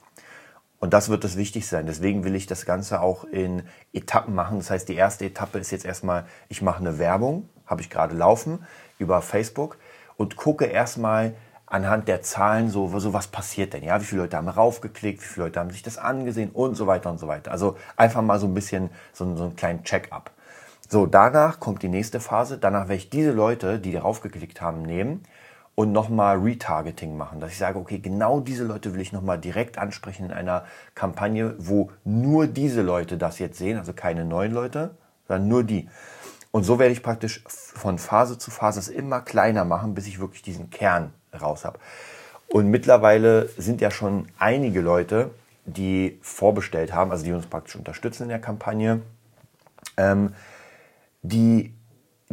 Und 0.83 0.93
das 0.93 1.09
wird 1.09 1.23
das 1.23 1.37
Wichtigste 1.37 1.77
sein. 1.77 1.87
Deswegen 1.87 2.25
will 2.25 2.35
ich 2.35 2.49
das 2.49 2.67
Ganze 2.67 3.03
auch 3.03 3.23
in 3.23 3.63
Etappen 3.93 4.35
machen. 4.35 4.59
Das 4.59 4.69
heißt, 4.69 4.89
die 4.89 4.97
erste 4.97 5.25
Etappe 5.25 5.61
ist 5.61 5.71
jetzt 5.71 5.85
erstmal, 5.85 6.25
ich 6.49 6.61
mache 6.61 6.81
eine 6.81 6.99
Werbung, 6.99 7.49
habe 7.67 7.83
ich 7.83 7.89
gerade 7.89 8.17
laufen, 8.17 8.67
über 8.99 9.23
Facebook 9.23 9.79
und 10.17 10.35
gucke 10.35 10.65
erstmal, 10.65 11.37
anhand 11.67 12.09
der 12.09 12.23
Zahlen 12.23 12.69
so, 12.69 12.99
so 12.99 13.13
was 13.13 13.29
passiert 13.29 13.75
denn? 13.75 13.85
Ja, 13.85 14.01
wie 14.01 14.05
viele 14.05 14.23
Leute 14.23 14.37
haben 14.37 14.49
raufgeklickt, 14.49 15.23
wie 15.23 15.25
viele 15.25 15.47
Leute 15.47 15.61
haben 15.61 15.71
sich 15.71 15.85
das 15.85 15.99
angesehen 15.99 16.51
und 16.51 16.75
so 16.75 16.89
weiter 16.89 17.11
und 17.11 17.19
so 17.19 17.29
weiter. 17.29 17.53
Also 17.53 17.77
einfach 17.97 18.21
mal 18.21 18.41
so 18.41 18.49
ein 18.49 18.55
bisschen 18.55 18.91
so, 19.13 19.37
so 19.37 19.45
einen 19.45 19.55
kleinen 19.55 19.85
Check-up. 19.85 20.33
So, 20.89 21.07
danach 21.07 21.61
kommt 21.61 21.85
die 21.85 21.89
nächste 21.89 22.19
Phase. 22.19 22.59
Danach 22.59 22.89
werde 22.89 22.97
ich 22.97 23.09
diese 23.09 23.31
Leute, 23.31 23.79
die 23.79 23.93
darauf 23.93 24.21
geklickt 24.21 24.61
haben, 24.61 24.83
nehmen 24.83 25.23
und 25.83 25.91
nochmal 25.91 26.39
Retargeting 26.39 27.17
machen. 27.17 27.41
Dass 27.41 27.51
ich 27.51 27.59
sage, 27.59 27.77
okay, 27.77 27.99
genau 27.99 28.39
diese 28.39 28.63
Leute 28.63 28.95
will 28.95 29.01
ich 29.01 29.13
nochmal 29.13 29.39
direkt 29.39 29.79
ansprechen 29.79 30.27
in 30.27 30.33
einer 30.33 30.65
Kampagne, 30.95 31.57
wo 31.59 31.91
nur 32.05 32.47
diese 32.47 32.83
Leute 32.83 33.19
das 33.19 33.41
jetzt 33.41 33.59
sehen, 33.59 33.79
also 33.79 33.93
keine 33.93 34.25
neuen 34.25 34.53
Leute, 34.53 34.95
sondern 35.27 35.49
nur 35.49 35.65
die. 35.65 35.89
Und 36.53 36.63
so 36.63 36.79
werde 36.79 36.93
ich 36.93 37.03
praktisch 37.03 37.43
von 37.49 37.99
Phase 37.99 38.39
zu 38.39 38.53
Phase 38.53 38.79
es 38.79 38.87
immer 38.87 39.23
kleiner 39.23 39.65
machen, 39.65 39.95
bis 39.95 40.07
ich 40.07 40.21
wirklich 40.21 40.43
diesen 40.43 40.71
Kern 40.71 41.13
raus 41.41 41.65
habe. 41.65 41.81
Und 42.49 42.69
mittlerweile 42.69 43.49
sind 43.57 43.81
ja 43.81 43.91
schon 43.91 44.29
einige 44.39 44.83
Leute, 44.83 45.31
die 45.65 46.21
vorbestellt 46.23 46.93
haben, 46.93 47.11
also 47.11 47.25
die 47.25 47.33
uns 47.33 47.47
praktisch 47.47 47.75
unterstützen 47.75 48.25
in 48.25 48.29
der 48.29 48.41
Kampagne, 48.41 49.03
ähm, 49.97 50.33
die 51.23 51.75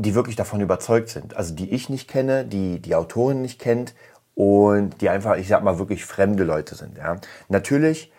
die 0.02 0.16
wirklich 0.16 0.38
davon 0.38 0.62
überzeugt 0.62 1.10
sind. 1.10 1.36
Also 1.36 1.54
die 1.54 1.74
ich 1.74 1.90
nicht 1.90 2.08
kenne, 2.08 2.46
die 2.46 2.80
die 2.80 2.96
Autorin 2.96 3.42
nicht 3.42 3.60
kennt 3.60 3.94
und 4.34 5.02
die 5.02 5.10
einfach, 5.10 5.36
ich 5.36 5.50
sag 5.50 5.64
mal, 5.64 5.78
wirklich 5.78 6.06
fremde 6.06 6.46
Leute 6.46 6.76
sind. 6.76 6.98
Ja. 6.98 7.18
Natürlich 7.50 8.12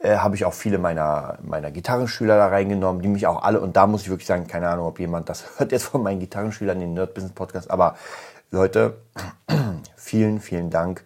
äh, 0.00 0.16
habe 0.16 0.34
ich 0.34 0.46
auch 0.46 0.54
viele 0.54 0.78
meiner, 0.78 1.38
meiner 1.42 1.70
Gitarrenschüler 1.70 2.38
da 2.38 2.48
reingenommen, 2.48 3.02
die 3.02 3.08
mich 3.08 3.26
auch 3.26 3.42
alle, 3.42 3.60
und 3.60 3.76
da 3.76 3.86
muss 3.86 4.02
ich 4.02 4.08
wirklich 4.08 4.26
sagen, 4.26 4.46
keine 4.46 4.68
Ahnung, 4.70 4.86
ob 4.86 4.98
jemand 4.98 5.28
das 5.28 5.44
hört 5.58 5.72
jetzt 5.72 5.84
von 5.84 6.02
meinen 6.02 6.20
Gitarrenschülern, 6.20 6.80
den 6.80 6.94
Nerd 6.94 7.12
Business 7.12 7.34
Podcast, 7.34 7.70
aber 7.70 7.96
Leute, 8.50 8.96
vielen, 9.96 10.40
vielen 10.40 10.70
Dank, 10.70 11.04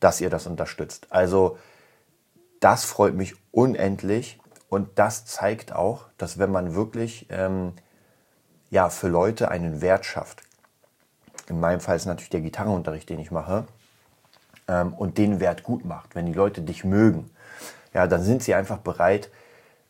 dass 0.00 0.22
ihr 0.22 0.30
das 0.30 0.46
unterstützt. 0.46 1.08
Also 1.10 1.58
das 2.60 2.84
freut 2.86 3.14
mich 3.14 3.34
unendlich 3.50 4.40
und 4.70 4.98
das 4.98 5.26
zeigt 5.26 5.74
auch, 5.74 6.06
dass 6.16 6.38
wenn 6.38 6.50
man 6.50 6.74
wirklich 6.74 7.26
ähm, 7.28 7.74
ja, 8.70 8.88
für 8.88 9.08
Leute 9.08 9.50
einen 9.50 9.80
Wert 9.80 10.04
schafft, 10.04 10.42
in 11.48 11.60
meinem 11.60 11.80
Fall 11.80 11.96
ist 11.96 12.06
natürlich 12.06 12.30
der 12.30 12.40
Gitarrenunterricht, 12.40 13.08
den 13.08 13.20
ich 13.20 13.30
mache, 13.30 13.66
ähm, 14.68 14.92
und 14.94 15.18
den 15.18 15.40
Wert 15.40 15.62
gut 15.62 15.84
macht, 15.84 16.14
wenn 16.14 16.26
die 16.26 16.32
Leute 16.32 16.60
dich 16.62 16.84
mögen, 16.84 17.30
ja, 17.94 18.06
dann 18.06 18.22
sind 18.22 18.42
sie 18.42 18.54
einfach 18.54 18.78
bereit, 18.78 19.30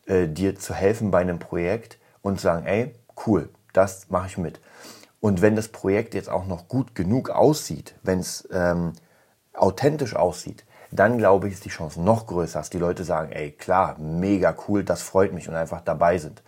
äh, 0.06 0.28
dir 0.28 0.56
zu 0.58 0.74
helfen 0.74 1.10
bei 1.10 1.20
einem 1.20 1.38
Projekt 1.38 1.98
und 2.22 2.40
sagen, 2.40 2.66
ey, 2.66 2.94
cool, 3.26 3.48
das 3.72 4.10
mache 4.10 4.28
ich 4.28 4.38
mit. 4.38 4.60
Und 5.20 5.42
wenn 5.42 5.56
das 5.56 5.68
Projekt 5.68 6.14
jetzt 6.14 6.28
auch 6.28 6.46
noch 6.46 6.68
gut 6.68 6.94
genug 6.94 7.30
aussieht, 7.30 7.94
wenn 8.02 8.20
es 8.20 8.48
ähm, 8.52 8.92
authentisch 9.54 10.14
aussieht, 10.14 10.64
dann 10.92 11.18
glaube 11.18 11.48
ich, 11.48 11.54
ist 11.54 11.64
die 11.64 11.70
Chance 11.70 12.00
noch 12.00 12.26
größer, 12.26 12.60
dass 12.60 12.70
die 12.70 12.78
Leute 12.78 13.02
sagen, 13.04 13.32
ey, 13.32 13.50
klar, 13.50 13.98
mega 13.98 14.54
cool, 14.68 14.84
das 14.84 15.02
freut 15.02 15.32
mich 15.32 15.48
und 15.48 15.56
einfach 15.56 15.80
dabei 15.80 16.18
sind. 16.18 16.42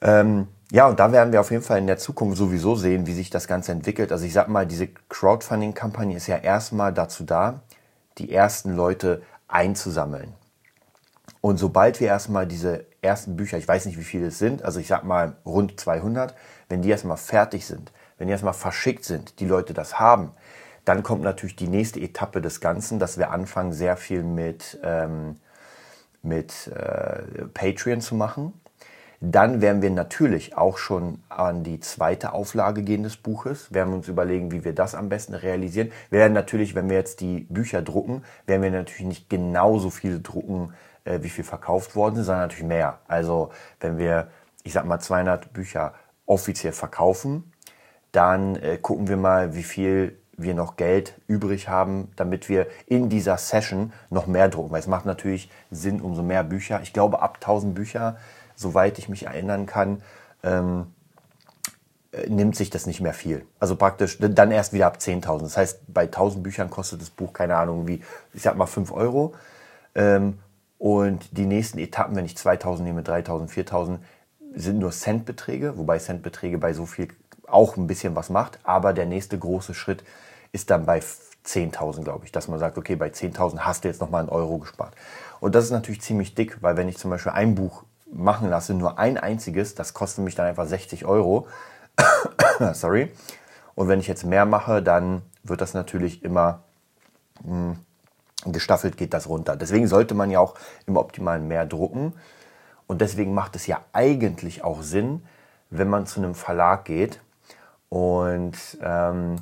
Ähm, 0.00 0.48
ja, 0.70 0.88
und 0.88 0.98
da 0.98 1.12
werden 1.12 1.32
wir 1.32 1.40
auf 1.40 1.50
jeden 1.50 1.62
Fall 1.62 1.78
in 1.78 1.86
der 1.86 1.98
Zukunft 1.98 2.36
sowieso 2.36 2.74
sehen, 2.74 3.06
wie 3.06 3.14
sich 3.14 3.30
das 3.30 3.46
Ganze 3.46 3.72
entwickelt. 3.72 4.10
Also 4.10 4.24
ich 4.24 4.32
sag 4.32 4.48
mal, 4.48 4.66
diese 4.66 4.88
Crowdfunding-Kampagne 5.08 6.16
ist 6.16 6.26
ja 6.26 6.36
erstmal 6.36 6.92
dazu 6.92 7.24
da, 7.24 7.60
die 8.18 8.32
ersten 8.32 8.74
Leute 8.74 9.22
einzusammeln. 9.46 10.34
Und 11.40 11.58
sobald 11.58 12.00
wir 12.00 12.08
erstmal 12.08 12.46
diese 12.46 12.86
ersten 13.02 13.36
Bücher, 13.36 13.58
ich 13.58 13.68
weiß 13.68 13.86
nicht, 13.86 13.98
wie 13.98 14.04
viele 14.04 14.26
es 14.26 14.38
sind, 14.38 14.64
also 14.64 14.80
ich 14.80 14.88
sag 14.88 15.04
mal 15.04 15.36
rund 15.44 15.78
200, 15.78 16.34
wenn 16.68 16.82
die 16.82 16.90
erstmal 16.90 17.16
fertig 17.16 17.66
sind, 17.66 17.92
wenn 18.18 18.26
die 18.26 18.32
erstmal 18.32 18.54
verschickt 18.54 19.04
sind, 19.04 19.38
die 19.38 19.46
Leute 19.46 19.72
das 19.72 20.00
haben, 20.00 20.32
dann 20.84 21.02
kommt 21.02 21.22
natürlich 21.22 21.56
die 21.56 21.68
nächste 21.68 22.00
Etappe 22.00 22.40
des 22.40 22.60
Ganzen, 22.60 22.98
dass 22.98 23.18
wir 23.18 23.30
anfangen, 23.30 23.72
sehr 23.72 23.96
viel 23.96 24.22
mit, 24.22 24.78
ähm, 24.82 25.36
mit 26.22 26.68
äh, 26.68 27.44
Patreon 27.54 28.00
zu 28.00 28.14
machen. 28.14 28.52
Dann 29.20 29.60
werden 29.60 29.82
wir 29.82 29.90
natürlich 29.90 30.56
auch 30.56 30.78
schon 30.78 31.22
an 31.28 31.64
die 31.64 31.80
zweite 31.80 32.32
Auflage 32.32 32.82
gehen 32.82 33.02
des 33.02 33.16
Buches, 33.16 33.72
werden 33.72 33.94
uns 33.94 34.08
überlegen, 34.08 34.52
wie 34.52 34.64
wir 34.64 34.74
das 34.74 34.94
am 34.94 35.08
besten 35.08 35.34
realisieren. 35.34 35.90
Wir 36.10 36.20
werden 36.20 36.34
natürlich, 36.34 36.74
wenn 36.74 36.88
wir 36.88 36.96
jetzt 36.96 37.20
die 37.20 37.46
Bücher 37.48 37.82
drucken, 37.82 38.22
werden 38.46 38.62
wir 38.62 38.70
natürlich 38.70 39.06
nicht 39.06 39.30
genauso 39.30 39.90
viele 39.90 40.20
drucken, 40.20 40.74
äh, 41.04 41.20
wie 41.22 41.30
viel 41.30 41.44
verkauft 41.44 41.96
worden 41.96 42.16
sind, 42.16 42.24
sondern 42.24 42.44
natürlich 42.44 42.64
mehr. 42.64 42.98
Also 43.08 43.50
wenn 43.80 43.96
wir, 43.98 44.28
ich 44.64 44.72
sag 44.72 44.84
mal, 44.84 45.00
200 45.00 45.52
Bücher 45.52 45.94
offiziell 46.26 46.72
verkaufen, 46.72 47.52
dann 48.12 48.56
äh, 48.56 48.78
gucken 48.80 49.08
wir 49.08 49.16
mal, 49.16 49.54
wie 49.54 49.62
viel 49.62 50.18
wir 50.36 50.54
noch 50.54 50.76
Geld 50.76 51.14
übrig 51.26 51.68
haben, 51.68 52.10
damit 52.16 52.48
wir 52.48 52.66
in 52.86 53.08
dieser 53.08 53.38
Session 53.38 53.92
noch 54.10 54.26
mehr 54.26 54.48
drucken. 54.48 54.70
Weil 54.70 54.80
es 54.80 54.86
macht 54.86 55.06
natürlich 55.06 55.50
Sinn, 55.70 56.00
umso 56.00 56.22
mehr 56.22 56.44
Bücher. 56.44 56.80
Ich 56.82 56.92
glaube, 56.92 57.22
ab 57.22 57.36
1000 57.36 57.74
Bücher 57.74 58.16
soweit 58.56 58.98
ich 58.98 59.08
mich 59.08 59.26
erinnern 59.26 59.66
kann, 59.66 60.02
ähm, 60.42 60.86
äh, 62.12 62.28
nimmt 62.28 62.56
sich 62.56 62.70
das 62.70 62.86
nicht 62.86 63.00
mehr 63.00 63.14
viel. 63.14 63.46
Also 63.60 63.76
praktisch 63.76 64.18
dann 64.18 64.50
erst 64.50 64.72
wieder 64.72 64.86
ab 64.86 64.98
10.000. 64.98 65.42
Das 65.42 65.56
heißt, 65.56 65.80
bei 65.88 66.06
1.000 66.06 66.42
Büchern 66.42 66.70
kostet 66.70 67.00
das 67.00 67.10
Buch, 67.10 67.32
keine 67.32 67.56
Ahnung, 67.56 67.86
wie, 67.86 68.02
ich 68.32 68.42
sag 68.42 68.56
mal 68.56 68.66
5 68.66 68.92
Euro. 68.92 69.34
Ähm, 69.94 70.38
und 70.78 71.36
die 71.36 71.46
nächsten 71.46 71.78
Etappen, 71.78 72.16
wenn 72.16 72.26
ich 72.26 72.34
2.000 72.34 72.82
nehme, 72.82 73.02
3.000, 73.02 73.48
4.000, 73.48 73.98
sind 74.54 74.78
nur 74.78 74.90
Centbeträge, 74.90 75.76
wobei 75.76 75.98
Centbeträge 75.98 76.58
bei 76.58 76.72
so 76.72 76.86
viel 76.86 77.08
auch 77.46 77.76
ein 77.76 77.86
bisschen 77.86 78.16
was 78.16 78.30
macht. 78.30 78.58
Aber 78.62 78.92
der 78.92 79.06
nächste 79.06 79.38
große 79.38 79.74
Schritt 79.74 80.02
ist 80.52 80.70
dann 80.70 80.86
bei 80.86 81.02
10.000, 81.44 82.02
glaube 82.02 82.24
ich, 82.24 82.32
dass 82.32 82.48
man 82.48 82.58
sagt, 82.58 82.76
okay, 82.78 82.96
bei 82.96 83.08
10.000 83.08 83.60
hast 83.60 83.84
du 83.84 83.88
jetzt 83.88 84.00
nochmal 84.00 84.20
einen 84.20 84.28
Euro 84.28 84.58
gespart. 84.58 84.94
Und 85.40 85.54
das 85.54 85.64
ist 85.64 85.70
natürlich 85.70 86.00
ziemlich 86.00 86.34
dick, 86.34 86.58
weil 86.62 86.76
wenn 86.76 86.88
ich 86.88 86.98
zum 86.98 87.10
Beispiel 87.10 87.32
ein 87.32 87.54
Buch 87.54 87.84
machen 88.12 88.48
lasse, 88.48 88.74
nur 88.74 88.98
ein 88.98 89.18
einziges, 89.18 89.74
das 89.74 89.94
kostet 89.94 90.24
mich 90.24 90.34
dann 90.34 90.46
einfach 90.46 90.66
60 90.66 91.04
Euro. 91.04 91.46
Sorry. 92.72 93.12
Und 93.74 93.88
wenn 93.88 94.00
ich 94.00 94.08
jetzt 94.08 94.24
mehr 94.24 94.46
mache, 94.46 94.82
dann 94.82 95.22
wird 95.42 95.60
das 95.60 95.74
natürlich 95.74 96.22
immer 96.22 96.62
mh, 97.44 97.76
hm, 98.44 98.52
gestaffelt 98.52 98.96
geht 98.96 99.14
das 99.14 99.28
runter. 99.28 99.56
Deswegen 99.56 99.86
sollte 99.86 100.14
man 100.14 100.30
ja 100.30 100.40
auch 100.40 100.54
im 100.86 100.96
Optimalen 100.96 101.48
mehr 101.48 101.66
drucken. 101.66 102.14
Und 102.86 103.00
deswegen 103.00 103.34
macht 103.34 103.56
es 103.56 103.66
ja 103.66 103.80
eigentlich 103.92 104.62
auch 104.62 104.82
Sinn, 104.82 105.22
wenn 105.70 105.88
man 105.88 106.06
zu 106.06 106.20
einem 106.20 106.34
Verlag 106.34 106.84
geht 106.84 107.20
und, 107.88 108.56
ähm, 108.80 109.36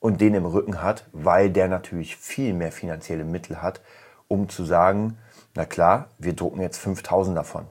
und 0.00 0.20
den 0.20 0.34
im 0.34 0.46
Rücken 0.46 0.82
hat, 0.82 1.06
weil 1.12 1.50
der 1.50 1.68
natürlich 1.68 2.16
viel 2.16 2.54
mehr 2.54 2.72
finanzielle 2.72 3.24
Mittel 3.24 3.62
hat, 3.62 3.80
um 4.26 4.48
zu 4.48 4.64
sagen, 4.64 5.18
na 5.54 5.64
klar, 5.64 6.08
wir 6.18 6.34
drucken 6.34 6.60
jetzt 6.60 6.78
5000 6.78 7.36
davon. 7.36 7.66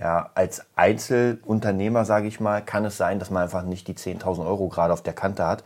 Ja, 0.00 0.30
als 0.34 0.62
Einzelunternehmer, 0.74 2.04
sage 2.04 2.26
ich 2.26 2.40
mal, 2.40 2.64
kann 2.64 2.84
es 2.84 2.96
sein, 2.96 3.18
dass 3.18 3.30
man 3.30 3.44
einfach 3.44 3.62
nicht 3.62 3.86
die 3.86 3.94
10.000 3.94 4.44
Euro 4.44 4.68
gerade 4.68 4.92
auf 4.92 5.02
der 5.02 5.12
Kante 5.12 5.46
hat, 5.46 5.62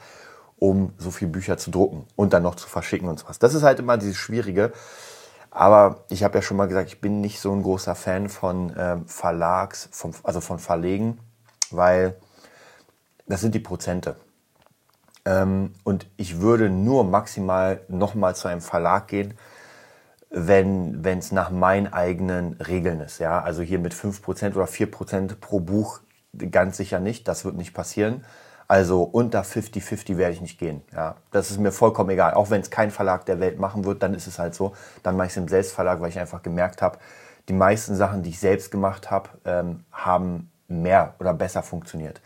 um 0.58 0.92
so 0.99 1.11
viele 1.11 1.30
Bücher 1.30 1.56
zu 1.56 1.70
drucken 1.70 2.06
und 2.14 2.32
dann 2.32 2.42
noch 2.42 2.54
zu 2.54 2.68
verschicken 2.68 3.08
und 3.08 3.18
sowas. 3.18 3.38
Das 3.38 3.54
ist 3.54 3.62
halt 3.62 3.78
immer 3.78 3.97
dieses 3.97 4.16
Schwierige. 4.16 4.73
Aber 5.50 6.04
ich 6.11 6.25
habe 6.25 6.38
ja 6.38 6.42
schon 6.42 6.58
mal 6.58 6.68
gesagt, 6.68 6.88
ich 6.88 7.00
bin 7.00 7.20
nicht 7.23 7.40
so 7.40 7.52
ein 7.52 7.62
großer 7.62 7.94
Fan 7.94 8.28
von 8.28 8.75
ähm, 8.76 9.06
Verlags, 9.06 9.88
vom, 9.92 10.12
also 10.23 10.40
von 10.40 10.58
Verlegen, 10.58 11.18
weil 11.70 12.16
das 13.26 13.40
sind 13.40 13.54
die 13.54 13.61
Prozente. 13.61 14.16
Ähm, 15.25 15.73
und 15.85 16.06
ich 16.16 16.40
würde 16.40 16.68
nur 16.68 17.04
maximal 17.04 17.80
nochmal 17.88 18.37
zu 18.37 18.49
einem 18.49 18.61
Verlag 18.61 19.08
gehen, 19.08 19.35
wenn 20.30 21.02
es 21.04 21.32
nach 21.32 21.50
meinen 21.50 21.92
eigenen 21.92 22.54
Regeln 22.54 23.00
ist. 23.00 23.18
Ja? 23.18 23.40
Also 23.40 23.62
hier 23.62 23.78
mit 23.78 23.94
5% 23.94 24.54
oder 24.54 24.66
4% 24.66 25.37
pro 25.40 25.61
Buch 25.61 26.00
ganz 26.50 26.76
sicher 26.76 27.00
nicht. 27.00 27.28
Das 27.28 27.44
wird 27.44 27.56
nicht 27.56 27.75
passieren. 27.75 28.25
Also 28.66 29.02
unter 29.02 29.42
50-50 29.42 30.18
werde 30.18 30.35
ich 30.35 30.42
nicht 30.42 30.58
gehen. 30.58 30.82
Ja? 30.92 31.16
Das 31.30 31.50
ist 31.50 31.58
mir 31.58 31.73
vollkommen 31.73 32.11
egal. 32.11 32.35
Auch 32.35 32.50
wenn 32.50 32.61
es 32.61 32.70
kein 32.70 32.90
Verlag 32.90 33.25
der 33.25 33.40
Welt 33.40 33.58
machen 33.58 33.85
wird, 33.85 34.02
dann 34.02 34.12
ist 34.12 34.26
es 34.26 34.38
halt 34.38 34.54
so. 34.54 34.75
Dann 35.02 35.16
mache 35.16 35.28
ich 35.28 35.32
es 35.32 35.38
im 35.38 35.49
Selbstverlag, 35.49 36.00
weil 36.00 36.11
ich 36.11 36.18
einfach 36.18 36.42
gemerkt 36.42 36.82
habe, 36.82 36.99
die 37.49 37.54
meisten 37.54 37.97
Sachen, 37.97 38.23
die 38.23 38.30
ich 38.30 38.38
selbst 38.38 38.70
gemacht 38.70 39.11
habe, 39.11 39.30
ähm, 39.47 39.85
haben 39.90 40.50
mehr 40.68 41.14
oder 41.18 41.32
besser 41.32 41.62
funktioniert. 41.62 42.20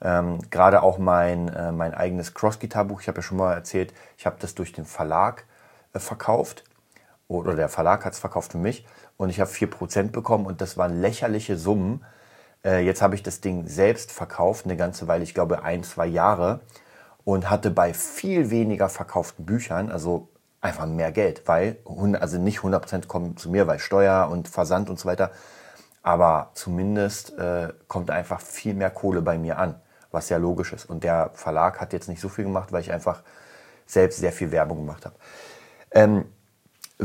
Ähm, 0.00 0.38
Gerade 0.50 0.82
auch 0.82 0.96
mein, 0.96 1.48
äh, 1.48 1.70
mein 1.70 1.92
eigenes 1.92 2.32
Cross-Gitar-Buch, 2.32 3.02
ich 3.02 3.08
habe 3.08 3.18
ja 3.18 3.22
schon 3.22 3.36
mal 3.36 3.52
erzählt, 3.52 3.92
ich 4.16 4.24
habe 4.24 4.36
das 4.40 4.54
durch 4.54 4.72
den 4.72 4.86
Verlag 4.86 5.44
äh, 5.92 5.98
verkauft 5.98 6.64
oder 7.28 7.54
der 7.54 7.68
Verlag 7.68 8.04
hat 8.04 8.12
es 8.12 8.18
verkauft 8.18 8.52
für 8.52 8.58
mich 8.58 8.86
und 9.16 9.30
ich 9.30 9.40
habe 9.40 9.50
4% 9.50 10.10
bekommen 10.10 10.46
und 10.46 10.60
das 10.60 10.76
waren 10.76 11.00
lächerliche 11.00 11.56
Summen. 11.56 12.04
Äh, 12.64 12.84
jetzt 12.84 13.02
habe 13.02 13.14
ich 13.14 13.22
das 13.22 13.40
Ding 13.40 13.66
selbst 13.66 14.12
verkauft, 14.12 14.66
eine 14.66 14.76
ganze 14.76 15.08
Weile, 15.08 15.24
ich 15.24 15.34
glaube 15.34 15.62
ein, 15.62 15.84
zwei 15.84 16.06
Jahre 16.06 16.60
und 17.24 17.50
hatte 17.50 17.70
bei 17.70 17.94
viel 17.94 18.50
weniger 18.50 18.88
verkauften 18.88 19.46
Büchern, 19.46 19.90
also 19.90 20.28
einfach 20.60 20.86
mehr 20.86 21.12
Geld, 21.12 21.42
weil, 21.46 21.78
also 22.20 22.38
nicht 22.38 22.60
100% 22.60 23.06
kommen 23.06 23.36
zu 23.36 23.50
mir, 23.50 23.66
weil 23.66 23.78
Steuer 23.78 24.28
und 24.30 24.48
Versand 24.48 24.88
und 24.88 24.98
so 24.98 25.08
weiter, 25.08 25.30
aber 26.02 26.50
zumindest 26.54 27.36
äh, 27.38 27.72
kommt 27.88 28.10
einfach 28.10 28.40
viel 28.40 28.74
mehr 28.74 28.90
Kohle 28.90 29.22
bei 29.22 29.38
mir 29.38 29.58
an, 29.58 29.80
was 30.10 30.28
ja 30.28 30.36
logisch 30.36 30.72
ist. 30.72 30.84
Und 30.84 31.04
der 31.04 31.30
Verlag 31.34 31.80
hat 31.80 31.92
jetzt 31.92 32.08
nicht 32.08 32.20
so 32.20 32.28
viel 32.28 32.44
gemacht, 32.44 32.72
weil 32.72 32.82
ich 32.82 32.92
einfach 32.92 33.22
selbst 33.86 34.18
sehr 34.18 34.32
viel 34.32 34.50
Werbung 34.52 34.78
gemacht 34.78 35.06
habe. 35.06 35.16
Ähm, 35.90 36.26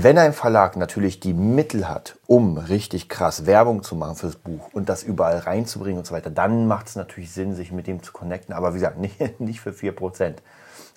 wenn 0.04 0.18
ein 0.18 0.34
Verlag 0.34 0.76
natürlich 0.76 1.20
die 1.20 1.34
Mittel 1.34 1.88
hat, 1.88 2.18
um 2.28 2.58
richtig 2.58 3.10
krass 3.10 3.46
Werbung 3.46 3.82
zu 3.82 3.96
machen 3.96 4.16
fürs 4.16 4.36
Buch 4.36 4.70
und 4.74 4.90
das 4.90 5.04
überall 5.04 5.38
reinzubringen 5.38 6.00
und 6.00 6.06
so 6.06 6.14
weiter, 6.14 6.30
dann 6.30 6.68
macht 6.68 6.88
es 6.88 6.96
natürlich 6.96 7.32
Sinn, 7.32 7.56
sich 7.56 7.72
mit 7.72 7.88
dem 7.88 8.04
zu 8.04 8.12
connecten. 8.12 8.54
Aber 8.54 8.74
wie 8.74 8.80
gesagt, 8.80 8.98
nicht, 9.00 9.40
nicht 9.40 9.62
für 9.62 9.72
4%. 9.72 10.36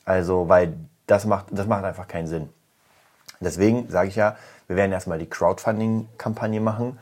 Also, 0.05 0.49
weil 0.49 0.75
das 1.07 1.27
macht, 1.27 1.47
das 1.51 1.67
macht 1.67 1.85
einfach 1.85 2.09
keinen 2.09 2.27
Sinn. 2.27 2.49
Deswegen 3.41 3.89
sage 3.89 4.09
ich 4.09 4.17
ja, 4.17 4.37
wir 4.67 4.77
werden 4.77 4.93
erstmal 4.93 5.19
die 5.19 5.29
Crowdfunding-Kampagne 5.29 6.61
machen, 6.61 6.99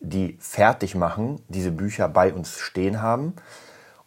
die 0.00 0.38
fertig 0.40 0.94
machen, 0.94 1.42
diese 1.48 1.72
Bücher 1.72 2.08
bei 2.08 2.32
uns 2.32 2.58
stehen 2.58 3.02
haben 3.02 3.34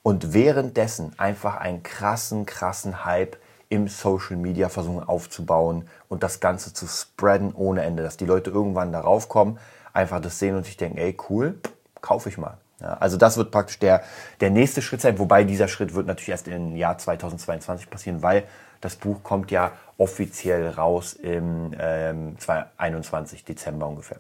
und 0.02 0.34
währenddessen 0.34 1.18
einfach 1.20 1.58
einen 1.58 1.84
krassen, 1.84 2.46
krassen 2.46 3.06
Hype 3.06 3.38
im 3.74 3.88
Social 3.88 4.38
Media 4.38 4.70
versuchen 4.70 5.04
aufzubauen 5.04 5.90
und 6.08 6.22
das 6.22 6.40
Ganze 6.40 6.74
zu 6.76 6.86
spreaden 6.86 7.54
ohne 7.56 7.82
Ende, 7.82 8.04
dass 8.04 8.18
die 8.18 8.28
Leute 8.28 8.52
irgendwann 8.52 8.92
darauf 8.92 9.30
kommen, 9.30 9.58
einfach 9.94 10.22
das 10.22 10.38
sehen 10.38 10.56
und 10.56 10.64
sich 10.64 10.78
denken, 10.78 11.00
ey, 11.00 11.18
cool, 11.30 11.60
kaufe 12.00 12.30
ich 12.30 12.38
mal. 12.38 12.58
Ja, 12.80 12.94
also 13.00 13.18
das 13.18 13.36
wird 13.36 13.50
praktisch 13.50 13.80
der, 13.80 14.04
der 14.42 14.52
nächste 14.52 14.84
Schritt 14.84 15.02
sein, 15.02 15.18
wobei 15.18 15.44
dieser 15.44 15.68
Schritt 15.68 15.96
wird 15.96 16.06
natürlich 16.06 16.30
erst 16.30 16.48
im 16.48 16.76
Jahr 16.76 17.00
2022 17.00 17.90
passieren, 17.90 18.22
weil 18.22 18.44
das 18.80 18.96
Buch 18.96 19.24
kommt 19.24 19.50
ja 19.50 19.72
offiziell 19.98 20.70
raus 20.70 21.14
im 21.14 21.74
ähm, 21.80 22.38
2021, 22.38 23.44
Dezember 23.44 23.88
ungefähr. 23.88 24.20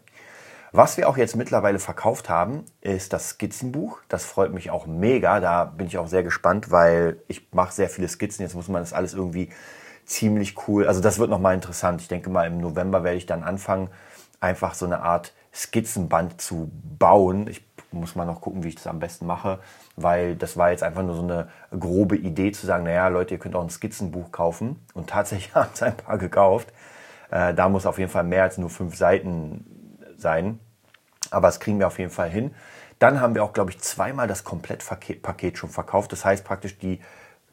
Was 0.76 0.98
wir 0.98 1.08
auch 1.08 1.18
jetzt 1.18 1.36
mittlerweile 1.36 1.78
verkauft 1.78 2.30
haben, 2.30 2.66
ist 2.82 3.14
das 3.14 3.30
Skizzenbuch. 3.30 4.00
Das 4.08 4.26
freut 4.26 4.52
mich 4.52 4.72
auch 4.72 4.88
mega. 4.88 5.40
Da 5.40 5.66
bin 5.66 5.86
ich 5.86 6.00
auch 6.00 6.08
sehr 6.08 6.24
gespannt, 6.24 6.72
weil 6.72 7.18
ich 7.28 7.54
mache 7.54 7.72
sehr 7.72 7.92
viele 7.92 8.08
Skizzen. 8.08 8.42
Jetzt 8.42 8.56
muss 8.56 8.70
man 8.70 8.82
das 8.82 8.92
alles 8.92 9.14
irgendwie 9.14 9.50
ziemlich 10.06 10.68
cool. 10.68 10.88
Also 10.88 11.00
das 11.00 11.20
wird 11.20 11.30
nochmal 11.30 11.54
interessant. 11.54 12.02
Ich 12.02 12.08
denke 12.08 12.32
mal, 12.32 12.48
im 12.48 12.58
November 12.58 13.04
werde 13.04 13.18
ich 13.18 13.28
dann 13.28 13.44
anfangen, 13.44 13.92
einfach 14.40 14.74
so 14.74 14.88
eine 14.88 15.02
Art 15.04 15.36
Skizzenband 15.54 16.42
zu 16.42 16.72
bauen. 16.98 17.48
Ich 17.48 17.64
muss 17.92 18.16
mal 18.16 18.26
noch 18.26 18.42
gucken, 18.42 18.64
wie 18.64 18.70
ich 18.70 18.76
das 18.76 18.88
am 18.88 18.98
besten 18.98 19.28
mache, 19.28 19.60
weil 19.96 20.36
das 20.36 20.58
war 20.58 20.72
jetzt 20.72 20.82
einfach 20.82 21.04
nur 21.04 21.16
so 21.16 21.22
eine 21.22 21.50
grobe 21.80 22.18
Idee 22.18 22.52
zu 22.52 22.66
sagen, 22.66 22.86
naja, 22.86 23.10
Leute, 23.10 23.36
ihr 23.36 23.40
könnt 23.40 23.54
auch 23.54 23.62
ein 23.62 23.70
Skizzenbuch 23.70 24.32
kaufen. 24.32 24.84
Und 24.96 25.12
tatsächlich 25.12 25.54
haben 25.54 25.70
es 25.72 25.84
ein 25.84 25.96
paar 25.96 26.18
gekauft. 26.18 26.74
Äh, 27.30 27.54
da 27.54 27.70
muss 27.70 27.86
auf 27.86 28.00
jeden 28.00 28.10
Fall 28.10 28.24
mehr 28.24 28.42
als 28.42 28.58
nur 28.58 28.72
fünf 28.72 28.96
Seiten 28.98 29.73
sein. 30.24 30.60
Aber 31.30 31.48
das 31.48 31.60
kriegen 31.60 31.78
wir 31.78 31.86
auf 31.86 32.00
jeden 32.00 32.10
Fall 32.10 32.30
hin. 32.30 32.56
Dann 32.98 33.22
haben 33.22 33.36
wir 33.36 33.44
auch, 33.44 33.54
glaube 33.54 33.70
ich, 33.70 33.80
zweimal 33.80 34.28
das 34.28 34.44
Komplettpaket 34.44 35.58
schon 35.58 35.70
verkauft. 35.70 36.12
Das 36.12 36.26
heißt 36.26 36.44
praktisch, 36.44 36.80
die 36.80 37.00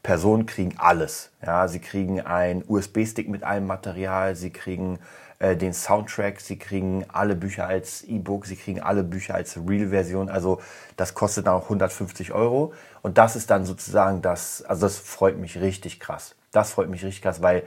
Personen 0.03 0.47
kriegen 0.47 0.75
alles. 0.79 1.31
Ja, 1.45 1.69
sie 1.69 1.81
kriegen 1.81 2.21
ein 2.21 2.65
USB-Stick 2.67 3.29
mit 3.29 3.43
allem 3.43 3.67
Material, 3.67 4.35
sie 4.35 4.51
kriegen 4.51 4.99
äh, 5.39 5.57
den 5.57 5.75
Soundtrack, 5.75 6.41
sie 6.41 6.59
kriegen 6.59 7.05
alle 7.13 7.35
Bücher 7.35 7.67
als 7.67 8.03
E-Book, 8.05 8.47
sie 8.47 8.57
kriegen 8.57 8.81
alle 8.81 9.03
Bücher 9.03 9.35
als 9.35 9.59
Real-Version. 9.59 10.31
Also 10.31 10.61
das 10.97 11.15
kostet 11.15 11.47
dann 11.47 11.55
auch 11.55 11.65
150 11.65 12.33
Euro. 12.33 12.73
Und 13.03 13.19
das 13.19 13.37
ist 13.37 13.51
dann 13.51 13.67
sozusagen 13.67 14.23
das, 14.23 14.63
also 14.63 14.83
das 14.83 14.99
freut 14.99 15.39
mich 15.39 15.61
richtig 15.61 16.01
krass. 16.01 16.35
Das 16.53 16.73
freut 16.73 16.89
mich 16.89 17.05
richtig 17.05 17.23
krass, 17.23 17.43
weil 17.43 17.65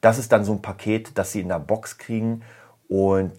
das 0.00 0.18
ist 0.18 0.32
dann 0.32 0.44
so 0.44 0.52
ein 0.52 0.62
Paket, 0.62 1.18
das 1.18 1.32
sie 1.32 1.40
in 1.40 1.48
der 1.48 1.58
Box 1.58 1.98
kriegen 1.98 2.42
und 2.88 3.32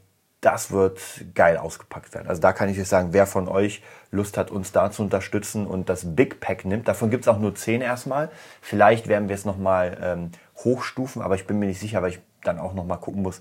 das 0.48 0.72
wird 0.72 1.02
geil 1.36 1.58
ausgepackt 1.58 2.14
werden. 2.14 2.30
Also 2.30 2.42
da 2.42 2.54
kann 2.54 2.70
ich 2.70 2.80
euch 2.80 2.88
sagen, 2.88 3.10
wer 3.12 3.28
von 3.28 3.50
euch 3.50 3.84
Lust 4.12 4.38
hat, 4.38 4.50
uns 4.50 4.72
da 4.72 4.90
zu 4.92 5.04
unterstützen 5.04 5.68
und 5.68 5.90
das 5.90 6.16
Big 6.16 6.40
Pack 6.40 6.64
nimmt, 6.64 6.88
davon 6.88 7.10
gibt 7.10 7.26
es 7.26 7.28
auch 7.28 7.38
nur 7.38 7.54
10 7.54 7.82
erstmal. 7.82 8.32
Vielleicht 8.62 9.10
werden 9.10 9.28
wir 9.28 9.36
es 9.36 9.44
nochmal 9.44 9.98
ähm, 10.02 10.32
hochstufen, 10.64 11.22
aber 11.22 11.36
ich 11.36 11.48
bin 11.48 11.60
mir 11.60 11.66
nicht 11.66 11.82
sicher, 11.82 12.02
weil 12.02 12.12
ich 12.12 12.20
dann 12.44 12.60
auch 12.60 12.74
nochmal 12.74 12.98
gucken 12.98 13.24
muss, 13.24 13.40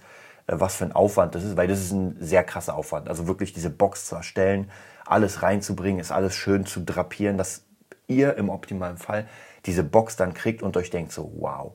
äh, 0.48 0.54
was 0.58 0.74
für 0.74 0.84
ein 0.84 0.90
Aufwand 0.90 1.36
das 1.36 1.44
ist, 1.44 1.56
weil 1.56 1.68
das 1.68 1.78
ist 1.78 1.92
ein 1.92 2.16
sehr 2.18 2.42
krasser 2.42 2.74
Aufwand. 2.74 3.08
Also 3.08 3.28
wirklich 3.28 3.52
diese 3.52 3.70
Box 3.70 4.06
zu 4.06 4.16
erstellen, 4.16 4.68
alles 5.04 5.42
reinzubringen, 5.42 6.00
ist 6.00 6.10
alles 6.10 6.34
schön 6.34 6.66
zu 6.66 6.80
drapieren, 6.80 7.38
dass 7.38 7.62
ihr 8.08 8.36
im 8.36 8.48
optimalen 8.48 8.98
Fall 8.98 9.28
diese 9.64 9.84
Box 9.84 10.16
dann 10.16 10.34
kriegt 10.34 10.60
und 10.60 10.76
euch 10.76 10.90
denkt 10.90 11.12
so, 11.12 11.32
wow. 11.36 11.72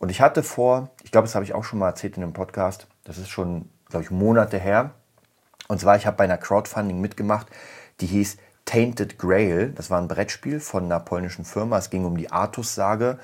Und 0.00 0.10
ich 0.10 0.20
hatte 0.20 0.42
vor, 0.42 0.90
ich 1.04 1.12
glaube, 1.12 1.28
das 1.28 1.36
habe 1.36 1.44
ich 1.44 1.54
auch 1.54 1.62
schon 1.62 1.78
mal 1.78 1.90
erzählt 1.90 2.16
in 2.16 2.24
einem 2.24 2.32
Podcast, 2.32 2.88
das 3.04 3.18
ist 3.18 3.28
schon, 3.28 3.70
glaube 3.88 4.04
ich, 4.04 4.10
Monate 4.10 4.58
her. 4.58 4.90
Und 5.68 5.80
zwar, 5.80 5.96
ich 5.96 6.06
habe 6.06 6.16
bei 6.16 6.24
einer 6.24 6.38
Crowdfunding 6.38 7.00
mitgemacht, 7.00 7.46
die 8.00 8.06
hieß 8.06 8.36
Tainted 8.64 9.18
Grail. 9.18 9.70
Das 9.70 9.90
war 9.90 10.00
ein 10.00 10.08
Brettspiel 10.08 10.60
von 10.60 10.84
einer 10.84 11.00
polnischen 11.00 11.44
Firma. 11.44 11.78
Es 11.78 11.90
ging 11.90 12.04
um 12.04 12.16
die 12.16 12.30
Artus-Sage. 12.30 13.18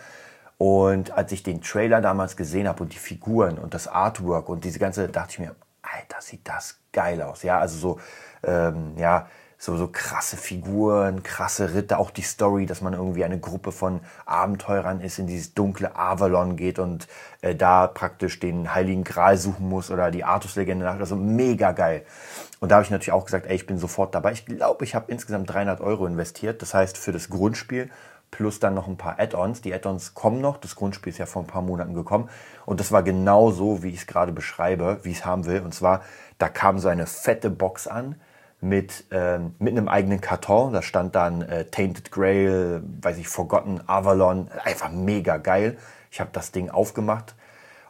Und 0.58 1.12
als 1.12 1.32
ich 1.32 1.42
den 1.42 1.62
Trailer 1.62 2.00
damals 2.00 2.36
gesehen 2.36 2.68
habe 2.68 2.82
und 2.82 2.92
die 2.92 2.98
Figuren 2.98 3.58
und 3.58 3.72
das 3.72 3.88
Artwork 3.88 4.48
und 4.48 4.64
diese 4.64 4.78
ganze, 4.78 5.08
dachte 5.08 5.32
ich 5.32 5.38
mir, 5.38 5.54
Alter, 5.82 6.20
sieht 6.20 6.46
das 6.46 6.78
geil 6.92 7.22
aus. 7.22 7.42
Ja, 7.42 7.58
also 7.58 7.78
so, 7.78 8.00
ähm, 8.42 8.92
ja, 8.96 9.26
so, 9.62 9.76
so 9.76 9.88
krasse 9.88 10.38
Figuren, 10.38 11.22
krasse 11.22 11.74
Ritter, 11.74 11.98
auch 11.98 12.10
die 12.10 12.22
Story, 12.22 12.64
dass 12.64 12.80
man 12.80 12.94
irgendwie 12.94 13.24
eine 13.24 13.38
Gruppe 13.38 13.72
von 13.72 14.00
Abenteurern 14.24 15.02
ist, 15.02 15.18
in 15.18 15.26
dieses 15.26 15.52
dunkle 15.52 15.94
Avalon 15.94 16.56
geht 16.56 16.78
und 16.78 17.06
äh, 17.42 17.54
da 17.54 17.86
praktisch 17.86 18.40
den 18.40 18.74
Heiligen 18.74 19.04
Gral 19.04 19.36
suchen 19.36 19.68
muss 19.68 19.90
oder 19.90 20.10
die 20.10 20.24
Artus-Legende 20.24 20.86
nach. 20.86 20.98
Also 20.98 21.14
mega 21.14 21.72
geil. 21.72 22.06
Und 22.60 22.70
da 22.70 22.76
habe 22.76 22.84
ich 22.84 22.90
natürlich 22.90 23.12
auch 23.12 23.26
gesagt, 23.26 23.46
ey, 23.46 23.54
ich 23.54 23.66
bin 23.66 23.76
sofort 23.76 24.14
dabei. 24.14 24.32
Ich 24.32 24.46
glaube, 24.46 24.82
ich 24.82 24.94
habe 24.94 25.12
insgesamt 25.12 25.50
300 25.50 25.82
Euro 25.82 26.06
investiert. 26.06 26.62
Das 26.62 26.72
heißt, 26.72 26.96
für 26.96 27.12
das 27.12 27.28
Grundspiel 27.28 27.90
plus 28.30 28.60
dann 28.60 28.72
noch 28.72 28.88
ein 28.88 28.96
paar 28.96 29.20
Add-ons. 29.20 29.60
Die 29.60 29.74
Add-ons 29.74 30.14
kommen 30.14 30.40
noch. 30.40 30.56
Das 30.56 30.74
Grundspiel 30.74 31.12
ist 31.12 31.18
ja 31.18 31.26
vor 31.26 31.42
ein 31.42 31.46
paar 31.46 31.60
Monaten 31.60 31.92
gekommen. 31.92 32.30
Und 32.64 32.80
das 32.80 32.92
war 32.92 33.02
genau 33.02 33.50
so, 33.50 33.82
wie 33.82 33.90
ich 33.90 34.00
es 34.00 34.06
gerade 34.06 34.32
beschreibe, 34.32 35.00
wie 35.02 35.10
ich 35.10 35.18
es 35.18 35.26
haben 35.26 35.44
will. 35.44 35.60
Und 35.60 35.74
zwar, 35.74 36.00
da 36.38 36.48
kam 36.48 36.78
so 36.78 36.88
eine 36.88 37.06
fette 37.06 37.50
Box 37.50 37.86
an 37.86 38.14
mit, 38.60 39.04
ähm, 39.10 39.54
mit 39.58 39.76
einem 39.76 39.88
eigenen 39.88 40.20
Karton. 40.20 40.72
Da 40.72 40.82
stand 40.82 41.14
dann 41.14 41.42
äh, 41.42 41.64
Tainted 41.66 42.10
Grail, 42.10 42.82
weiß 43.00 43.18
ich, 43.18 43.28
Forgotten 43.28 43.80
Avalon. 43.86 44.50
Einfach 44.64 44.90
mega 44.90 45.36
geil. 45.38 45.78
Ich 46.10 46.20
habe 46.20 46.30
das 46.32 46.52
Ding 46.52 46.70
aufgemacht 46.70 47.34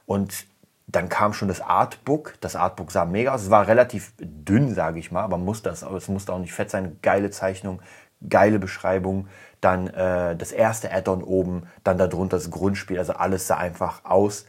und 0.07 0.47
dann 0.87 1.09
kam 1.09 1.33
schon 1.33 1.49
das 1.49 1.61
Artbook. 1.61 2.35
Das 2.41 2.57
Artbook 2.57 2.91
sah 2.91 3.05
mega 3.05 3.35
aus. 3.35 3.43
Es 3.43 3.51
war 3.51 3.69
relativ 3.69 4.13
dünn, 4.19 4.75
sage 4.75 4.99
ich 4.99 5.13
mal, 5.13 5.23
aber 5.23 5.39
musste 5.39 5.71
das, 5.71 5.83
es 5.83 6.09
musste 6.09 6.33
auch 6.33 6.39
nicht 6.39 6.53
fett 6.53 6.71
sein. 6.71 6.99
Geile 7.03 7.31
Zeichnung, 7.31 7.81
geile 8.29 8.59
Beschreibung 8.59 9.29
dann 9.61 9.89
äh, 9.89 10.37
das 10.37 10.53
erste 10.53 10.93
Add-on 10.93 11.23
oben, 11.23 11.65
dann 11.85 11.99
darunter 11.99 12.37
das 12.37 12.51
Grundspiel. 12.51 12.99
Also 12.99 13.13
alles 13.13 13.47
sah 13.47 13.57
einfach 13.57 14.05
aus, 14.05 14.47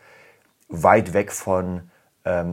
weit 0.70 1.14
weg 1.14 1.32
von, 1.32 1.91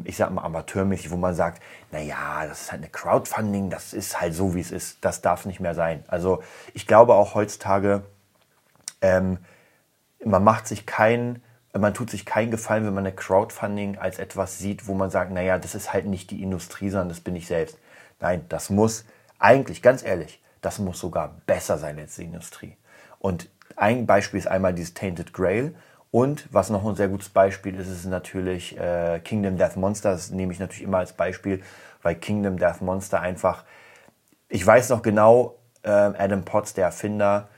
ich 0.05 0.17
sag 0.17 0.31
mal, 0.31 0.43
amateurmäßig, 0.43 1.11
wo 1.11 1.17
man 1.17 1.35
sagt, 1.35 1.63
naja, 1.93 2.47
das 2.47 2.63
ist 2.63 2.73
halt 2.73 2.83
eine 2.83 2.91
Crowdfunding, 2.91 3.69
das 3.69 3.93
ist 3.93 4.21
halt 4.21 4.35
so, 4.35 4.55
wie 4.55 4.61
es 4.61 4.71
ist. 4.71 4.99
Das 5.03 5.21
darf 5.21 5.45
nicht 5.45 5.61
mehr 5.61 5.75
sein. 5.75 6.05
Also 6.09 6.43
ich 6.73 6.87
glaube 6.87 7.15
auch 7.15 7.35
heutzutage, 7.35 8.03
ähm, 9.03 9.39
man 10.25 10.43
macht 10.43 10.67
sich 10.67 10.87
keinen 10.87 11.43
man 11.77 11.95
tut 11.95 12.11
sich 12.11 12.25
keinen 12.25 12.51
Gefallen, 12.51 12.87
wenn 12.87 12.95
man 12.95 13.07
eine 13.07 13.15
Crowdfunding 13.15 13.99
als 13.99 14.19
etwas 14.19 14.59
sieht, 14.59 14.87
wo 14.87 14.95
man 14.95 15.11
sagt, 15.11 15.31
naja, 15.33 15.59
das 15.59 15.75
ist 15.75 15.93
halt 15.93 16.07
nicht 16.07 16.31
die 16.31 16.43
Industrie, 16.43 16.91
sondern 16.91 17.09
das 17.09 17.21
bin 17.21 17.37
ich 17.37 17.47
selbst. 17.47 17.79
Nein, 18.21 18.45
das 18.49 18.71
muss 18.71 19.05
eigentlich, 19.39 19.83
ganz 19.83 20.03
ehrlich, 20.03 20.43
das 20.61 20.79
muss 20.79 20.99
sogar 20.99 21.37
besser 21.47 21.79
sein 21.79 21.99
als 21.99 22.17
die 22.17 22.25
Industrie. 22.25 22.77
Und 23.19 23.49
ein 23.77 24.07
Beispiel 24.07 24.39
ist 24.39 24.49
einmal 24.49 24.75
dieses 24.75 24.95
Tainted 24.95 25.33
Grail. 25.33 25.75
Und 26.11 26.49
was 26.51 26.71
noch 26.71 26.87
ein 26.87 26.97
sehr 26.97 27.09
gutes 27.09 27.29
Beispiel 27.29 27.79
ist, 27.79 27.89
ist 27.89 28.07
natürlich 28.07 28.79
äh, 28.79 29.21
Kingdom 29.23 29.57
Death 29.57 29.77
Monster. 29.77 30.13
Das 30.13 30.31
nehme 30.31 30.53
ich 30.53 30.59
natürlich 30.59 30.85
immer 30.85 30.99
als 30.99 31.13
Beispiel, 31.13 31.63
weil 32.03 32.15
Kingdom 32.15 32.59
Death 32.59 32.81
Monster 32.81 33.21
einfach, 33.21 33.65
ich 34.49 34.67
weiß 34.67 34.89
noch 34.89 35.03
genau, 35.03 35.57
äh, 35.83 35.91
Adam 35.91 36.45
Potts, 36.45 36.75
der 36.75 36.87
Erfinder 36.87 37.49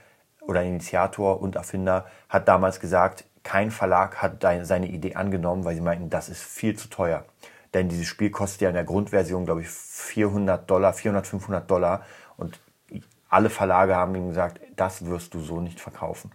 oder 0.41 0.63
Initiator 0.63 1.41
und 1.41 1.55
Erfinder, 1.55 2.07
hat 2.29 2.49
damals 2.49 2.81
gesagt, 2.81 3.25
kein 3.43 3.71
Verlag 3.71 4.17
hat 4.21 4.45
seine 4.63 4.89
Idee 4.89 5.15
angenommen, 5.15 5.65
weil 5.65 5.75
sie 5.75 5.81
meinten, 5.81 6.11
das 6.11 6.29
ist 6.29 6.43
viel 6.43 6.77
zu 6.77 6.89
teuer. 6.89 7.25
Denn 7.73 7.89
dieses 7.89 8.07
Spiel 8.07 8.31
kostet 8.31 8.63
ja 8.63 8.69
in 8.69 8.75
der 8.75 8.85
Grundversion, 8.85 9.45
glaube 9.45 9.63
ich, 9.63 9.69
400 9.69 10.69
Dollar, 10.69 10.93
400, 10.93 11.27
500 11.27 11.71
Dollar. 11.71 12.05
Und 12.37 12.61
alle 13.29 13.49
Verlage 13.49 13.95
haben 13.95 14.15
ihm 14.17 14.29
gesagt, 14.29 14.61
das 14.77 15.07
wirst 15.07 15.35
du 15.35 15.41
so 15.41 15.61
nicht 15.61 15.81
verkaufen. 15.81 16.33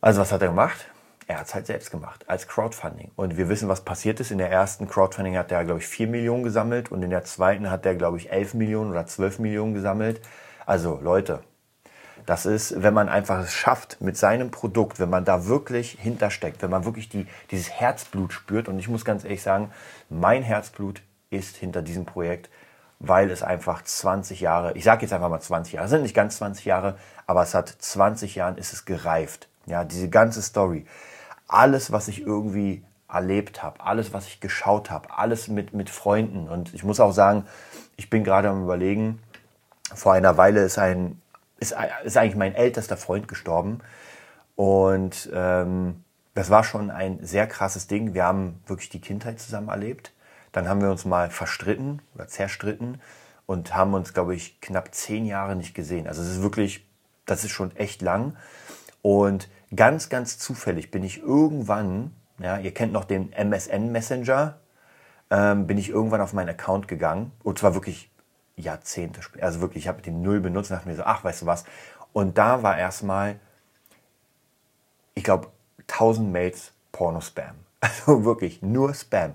Also 0.00 0.20
was 0.20 0.32
hat 0.32 0.40
er 0.42 0.48
gemacht? 0.48 0.86
Er 1.26 1.38
hat 1.38 1.46
es 1.46 1.54
halt 1.54 1.66
selbst 1.66 1.90
gemacht, 1.90 2.24
als 2.28 2.48
Crowdfunding. 2.48 3.12
Und 3.16 3.36
wir 3.36 3.48
wissen, 3.48 3.68
was 3.68 3.82
passiert 3.82 4.18
ist. 4.18 4.30
In 4.30 4.38
der 4.38 4.50
ersten 4.50 4.88
Crowdfunding 4.88 5.36
hat 5.36 5.52
er, 5.52 5.64
glaube 5.64 5.80
ich, 5.80 5.86
4 5.86 6.08
Millionen 6.08 6.42
gesammelt 6.42 6.90
und 6.90 7.02
in 7.02 7.10
der 7.10 7.24
zweiten 7.24 7.70
hat 7.70 7.86
er, 7.86 7.94
glaube 7.94 8.16
ich, 8.16 8.32
11 8.32 8.54
Millionen 8.54 8.90
oder 8.90 9.06
12 9.06 9.38
Millionen 9.38 9.74
gesammelt. 9.74 10.20
Also 10.66 10.98
Leute, 11.02 11.40
das 12.26 12.46
ist, 12.46 12.82
wenn 12.82 12.94
man 12.94 13.08
einfach 13.08 13.40
es 13.40 13.52
schafft 13.52 14.00
mit 14.00 14.16
seinem 14.16 14.50
Produkt, 14.50 14.98
wenn 14.98 15.10
man 15.10 15.24
da 15.24 15.46
wirklich 15.46 15.98
hintersteckt, 16.00 16.62
wenn 16.62 16.70
man 16.70 16.84
wirklich 16.84 17.08
die, 17.08 17.26
dieses 17.50 17.70
Herzblut 17.70 18.32
spürt. 18.32 18.68
Und 18.68 18.78
ich 18.78 18.88
muss 18.88 19.04
ganz 19.04 19.22
ehrlich 19.24 19.42
sagen, 19.42 19.70
mein 20.08 20.42
Herzblut 20.42 21.02
ist 21.28 21.56
hinter 21.56 21.82
diesem 21.82 22.06
Projekt 22.06 22.50
weil 23.00 23.30
es 23.30 23.42
einfach 23.42 23.82
20 23.82 24.40
Jahre, 24.40 24.74
ich 24.74 24.84
sage 24.84 25.02
jetzt 25.02 25.12
einfach 25.12 25.30
mal 25.30 25.40
20 25.40 25.72
Jahre, 25.72 25.88
sind 25.88 26.02
nicht 26.02 26.14
ganz 26.14 26.36
20 26.36 26.66
Jahre, 26.66 26.98
aber 27.26 27.42
es 27.42 27.54
hat 27.54 27.68
20 27.68 28.34
Jahren 28.34 28.58
ist 28.58 28.74
es 28.74 28.84
gereift. 28.84 29.48
Ja, 29.70 29.84
diese 29.84 30.10
ganze 30.10 30.42
Story, 30.42 30.84
alles, 31.48 31.92
was 31.92 32.08
ich 32.08 32.22
irgendwie 32.22 32.84
erlebt 33.08 33.62
habe, 33.62 33.80
alles, 33.80 34.12
was 34.12 34.26
ich 34.26 34.40
geschaut 34.40 34.90
habe, 34.90 35.16
alles 35.16 35.48
mit, 35.48 35.72
mit 35.72 35.90
Freunden. 35.90 36.48
Und 36.48 36.74
ich 36.74 36.84
muss 36.84 37.00
auch 37.00 37.12
sagen, 37.12 37.44
ich 37.96 38.10
bin 38.10 38.24
gerade 38.24 38.48
am 38.48 38.62
Überlegen, 38.62 39.20
vor 39.94 40.12
einer 40.12 40.36
Weile 40.36 40.62
ist 40.62 40.78
ein, 40.78 41.20
ist, 41.58 41.74
ist 42.04 42.16
eigentlich 42.16 42.36
mein 42.36 42.54
ältester 42.54 42.96
Freund 42.96 43.28
gestorben. 43.28 43.80
Und 44.54 45.30
ähm, 45.32 46.04
das 46.34 46.50
war 46.50 46.64
schon 46.64 46.90
ein 46.90 47.18
sehr 47.22 47.46
krasses 47.46 47.86
Ding. 47.86 48.14
Wir 48.14 48.24
haben 48.24 48.60
wirklich 48.66 48.88
die 48.88 49.00
Kindheit 49.00 49.40
zusammen 49.40 49.68
erlebt. 49.68 50.12
Dann 50.52 50.68
haben 50.68 50.80
wir 50.80 50.90
uns 50.90 51.04
mal 51.04 51.30
verstritten 51.30 52.02
oder 52.14 52.28
zerstritten 52.28 53.00
und 53.46 53.74
haben 53.74 53.94
uns, 53.94 54.14
glaube 54.14 54.34
ich, 54.34 54.60
knapp 54.60 54.94
zehn 54.94 55.26
Jahre 55.26 55.56
nicht 55.56 55.74
gesehen. 55.74 56.06
Also 56.06 56.22
es 56.22 56.28
ist 56.28 56.42
wirklich, 56.42 56.86
das 57.26 57.44
ist 57.44 57.50
schon 57.50 57.74
echt 57.76 58.02
lang. 58.02 58.36
Und 59.02 59.48
ganz, 59.74 60.08
ganz 60.08 60.38
zufällig 60.38 60.90
bin 60.90 61.02
ich 61.02 61.22
irgendwann, 61.22 62.14
ja, 62.38 62.58
ihr 62.58 62.72
kennt 62.72 62.92
noch 62.92 63.04
den 63.04 63.32
MSN 63.32 63.92
Messenger, 63.92 64.58
ähm, 65.30 65.66
bin 65.66 65.78
ich 65.78 65.88
irgendwann 65.88 66.20
auf 66.20 66.32
meinen 66.32 66.50
Account 66.50 66.88
gegangen. 66.88 67.32
Und 67.42 67.58
zwar 67.58 67.74
wirklich 67.74 68.10
Jahrzehnte 68.56 69.22
später. 69.22 69.44
Also 69.44 69.60
wirklich, 69.60 69.84
ich 69.84 69.88
habe 69.88 70.02
den 70.02 70.22
Null 70.22 70.40
benutzt 70.40 70.70
und 70.70 70.76
dachte 70.76 70.88
mir 70.88 70.96
so, 70.96 71.04
ach, 71.04 71.24
weißt 71.24 71.42
du 71.42 71.46
was. 71.46 71.64
Und 72.12 72.38
da 72.38 72.62
war 72.62 72.76
erstmal, 72.76 73.38
ich 75.14 75.24
glaube, 75.24 75.48
1000 75.88 76.30
Mails 76.30 76.72
Porno-Spam. 76.92 77.54
Also 77.82 78.26
wirklich 78.26 78.60
nur 78.60 78.92
Spam. 78.92 79.32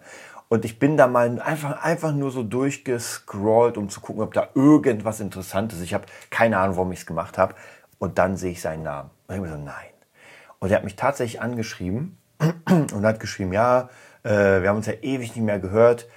Und 0.49 0.65
ich 0.65 0.77
bin 0.77 0.97
da 0.97 1.07
mal 1.07 1.41
einfach, 1.41 1.83
einfach 1.83 2.13
nur 2.13 2.29
so 2.29 2.43
durchgescrollt, 2.43 3.75
um 3.75 3.89
zu 3.89 4.01
gucken, 4.01 4.21
ob 4.21 4.35
da 4.35 4.49
irgendwas 4.53 5.19
Interessantes 5.19 5.79
ist. 5.79 5.85
Ich 5.85 5.95
habe 5.95 6.05
keine 6.29 6.59
Ahnung, 6.59 6.75
warum 6.75 6.91
ich 6.91 6.99
es 6.99 7.05
gemacht 7.07 7.39
habe. 7.39 7.55
Und 7.97 8.17
dann 8.17 8.37
sehe 8.37 8.51
ich 8.51 8.61
seinen 8.61 8.83
Namen. 8.83 9.09
Und 9.27 9.35
ich 9.35 9.41
mir 9.41 9.49
so, 9.49 9.57
nein. 9.57 9.73
Und 10.59 10.71
er 10.71 10.77
hat 10.77 10.83
mich 10.83 10.95
tatsächlich 10.95 11.41
angeschrieben 11.41 12.17
und 12.69 13.05
hat 13.05 13.19
geschrieben, 13.19 13.53
ja, 13.53 13.89
äh, 14.23 14.61
wir 14.61 14.69
haben 14.69 14.77
uns 14.77 14.87
ja 14.87 14.93
ewig 15.01 15.35
nicht 15.35 15.45
mehr 15.45 15.59
gehört. 15.59 16.07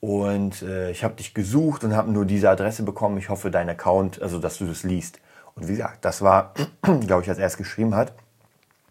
Und 0.00 0.62
äh, 0.62 0.90
ich 0.90 1.04
habe 1.04 1.14
dich 1.14 1.34
gesucht 1.34 1.84
und 1.84 1.94
habe 1.94 2.10
nur 2.10 2.24
diese 2.24 2.48
Adresse 2.48 2.82
bekommen. 2.82 3.18
Ich 3.18 3.28
hoffe, 3.28 3.50
dein 3.50 3.68
Account, 3.68 4.20
also 4.22 4.38
dass 4.38 4.58
du 4.58 4.66
das 4.66 4.82
liest. 4.82 5.20
Und 5.54 5.68
wie 5.68 5.72
gesagt, 5.72 6.04
das 6.04 6.22
war, 6.22 6.54
glaube 6.82 7.22
ich, 7.22 7.28
als 7.28 7.38
er 7.38 7.46
es 7.46 7.56
geschrieben 7.56 7.94
hat, 7.94 8.14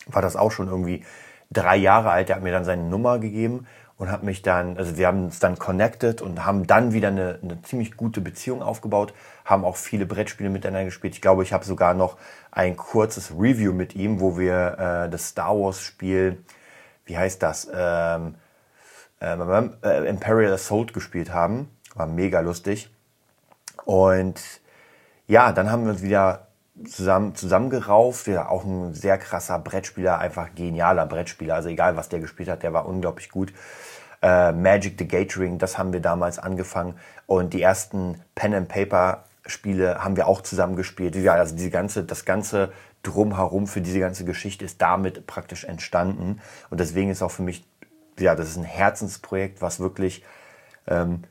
war 0.05 0.21
das 0.21 0.35
auch 0.35 0.51
schon 0.51 0.67
irgendwie 0.67 1.03
drei 1.51 1.77
Jahre 1.77 2.11
alt. 2.11 2.29
Er 2.29 2.35
hat 2.35 2.43
mir 2.43 2.51
dann 2.51 2.65
seine 2.65 2.83
Nummer 2.83 3.19
gegeben 3.19 3.65
und 3.99 4.09
hat 4.09 4.23
mich 4.23 4.41
dann, 4.41 4.77
also 4.77 4.97
wir 4.97 5.07
haben 5.07 5.25
uns 5.25 5.39
dann 5.39 5.59
connected 5.59 6.21
und 6.21 6.45
haben 6.45 6.65
dann 6.65 6.93
wieder 6.93 7.09
eine, 7.09 7.37
eine 7.43 7.61
ziemlich 7.61 7.97
gute 7.97 8.21
Beziehung 8.21 8.63
aufgebaut, 8.63 9.13
haben 9.43 9.65
auch 9.65 9.75
viele 9.75 10.05
Brettspiele 10.05 10.49
miteinander 10.49 10.85
gespielt. 10.85 11.15
Ich 11.15 11.21
glaube, 11.21 11.43
ich 11.43 11.51
habe 11.51 11.65
sogar 11.65 11.93
noch 11.93 12.17
ein 12.49 12.77
kurzes 12.77 13.31
Review 13.31 13.73
mit 13.73 13.95
ihm, 13.95 14.21
wo 14.21 14.39
wir 14.39 14.77
äh, 15.05 15.09
das 15.09 15.27
Star 15.27 15.53
Wars 15.53 15.81
Spiel, 15.81 16.41
wie 17.05 17.17
heißt 17.17 17.43
das, 17.43 17.69
ähm, 17.75 18.35
ähm, 19.19 19.73
äh, 19.83 20.07
Imperial 20.07 20.53
Assault 20.53 20.93
gespielt 20.93 21.33
haben. 21.33 21.69
War 21.93 22.07
mega 22.07 22.39
lustig. 22.39 22.89
Und 23.83 24.39
ja, 25.27 25.51
dann 25.51 25.69
haben 25.69 25.83
wir 25.83 25.91
uns 25.91 26.01
wieder 26.01 26.47
zusammen, 26.85 27.35
zusammengerauft. 27.35 28.27
Ja, 28.27 28.49
auch 28.49 28.63
ein 28.63 28.93
sehr 28.93 29.17
krasser 29.17 29.59
Brettspieler, 29.59 30.19
einfach 30.19 30.53
genialer 30.55 31.05
Brettspieler. 31.05 31.55
Also 31.55 31.69
egal, 31.69 31.95
was 31.95 32.09
der 32.09 32.19
gespielt 32.19 32.49
hat, 32.49 32.63
der 32.63 32.73
war 32.73 32.87
unglaublich 32.87 33.29
gut. 33.29 33.53
Äh, 34.21 34.51
Magic 34.51 34.95
the 34.99 35.07
Gathering, 35.07 35.57
das 35.59 35.77
haben 35.77 35.93
wir 35.93 36.01
damals 36.01 36.39
angefangen. 36.39 36.95
Und 37.25 37.53
die 37.53 37.61
ersten 37.61 38.21
Pen 38.35 38.53
and 38.53 38.67
Paper 38.67 39.23
Spiele 39.45 40.03
haben 40.03 40.15
wir 40.15 40.27
auch 40.27 40.41
zusammen 40.41 40.75
gespielt. 40.75 41.15
Ja, 41.15 41.33
also 41.33 41.55
diese 41.55 41.69
ganze, 41.69 42.03
das 42.03 42.25
ganze 42.25 42.71
drumherum 43.03 43.67
für 43.67 43.81
diese 43.81 43.99
ganze 43.99 44.25
Geschichte 44.25 44.65
ist 44.65 44.81
damit 44.81 45.25
praktisch 45.25 45.63
entstanden. 45.63 46.41
Und 46.69 46.79
deswegen 46.79 47.09
ist 47.09 47.21
auch 47.21 47.31
für 47.31 47.43
mich, 47.43 47.65
ja, 48.19 48.35
das 48.35 48.49
ist 48.49 48.57
ein 48.57 48.63
Herzensprojekt, 48.63 49.61
was 49.61 49.79
wirklich 49.79 50.23
ähm, 50.87 51.23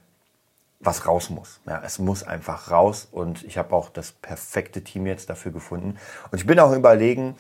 was 0.81 1.07
raus 1.07 1.31
muss. 1.31 1.61
Ja, 1.67 1.83
es 1.85 1.99
muss 1.99 2.23
einfach 2.23 2.71
raus 2.71 3.09
und 3.11 3.43
ich 3.45 3.59
habe 3.59 3.75
auch 3.75 3.91
das 3.91 4.12
perfekte 4.12 4.85
Team 4.85 5.07
jetzt 5.07 5.29
dafür 5.29 5.53
gefunden. 5.53 5.99
Und 6.31 6.38
ich 6.38 6.47
bin 6.47 6.61
auch 6.61 6.73
überlegen, 6.73 7.37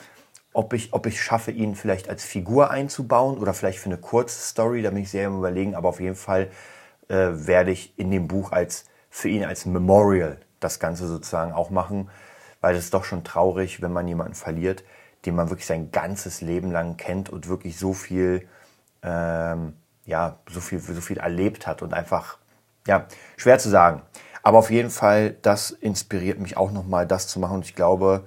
ob 0.52 0.72
ich, 0.72 0.92
ob 0.92 1.06
ich 1.06 1.22
schaffe, 1.22 1.52
ihn 1.52 1.76
vielleicht 1.76 2.08
als 2.08 2.24
Figur 2.24 2.70
einzubauen 2.70 3.38
oder 3.38 3.54
vielleicht 3.54 3.78
für 3.78 3.90
eine 3.90 3.98
kurze 3.98 4.40
Story. 4.40 4.82
Da 4.82 4.90
bin 4.90 5.02
ich 5.02 5.10
sehr 5.10 5.26
im 5.26 5.38
Überlegen, 5.38 5.76
aber 5.76 5.88
auf 5.88 6.00
jeden 6.00 6.16
Fall 6.16 6.50
äh, 7.08 7.28
werde 7.32 7.70
ich 7.70 7.96
in 7.98 8.10
dem 8.10 8.26
Buch 8.26 8.50
als 8.50 8.86
für 9.10 9.28
ihn 9.28 9.44
als 9.44 9.66
Memorial 9.66 10.38
das 10.60 10.80
Ganze 10.80 11.06
sozusagen 11.06 11.52
auch 11.52 11.70
machen, 11.70 12.10
weil 12.60 12.74
es 12.74 12.84
ist 12.84 12.94
doch 12.94 13.04
schon 13.04 13.22
traurig, 13.24 13.80
wenn 13.82 13.92
man 13.92 14.08
jemanden 14.08 14.34
verliert, 14.34 14.82
den 15.24 15.36
man 15.36 15.50
wirklich 15.50 15.66
sein 15.66 15.90
ganzes 15.92 16.40
Leben 16.40 16.72
lang 16.72 16.96
kennt 16.96 17.30
und 17.30 17.48
wirklich 17.48 17.78
so 17.78 17.92
viel, 17.92 18.48
ähm, 19.02 19.74
ja, 20.06 20.38
so 20.50 20.60
viel, 20.60 20.80
so 20.80 21.00
viel 21.00 21.18
erlebt 21.18 21.66
hat 21.66 21.82
und 21.82 21.94
einfach 21.94 22.38
ja, 22.88 23.06
schwer 23.36 23.58
zu 23.58 23.68
sagen. 23.68 24.02
Aber 24.42 24.58
auf 24.58 24.70
jeden 24.70 24.90
Fall, 24.90 25.36
das 25.42 25.70
inspiriert 25.70 26.40
mich 26.40 26.56
auch 26.56 26.72
nochmal, 26.72 27.06
das 27.06 27.28
zu 27.28 27.38
machen. 27.38 27.56
Und 27.56 27.64
ich 27.66 27.74
glaube, 27.74 28.24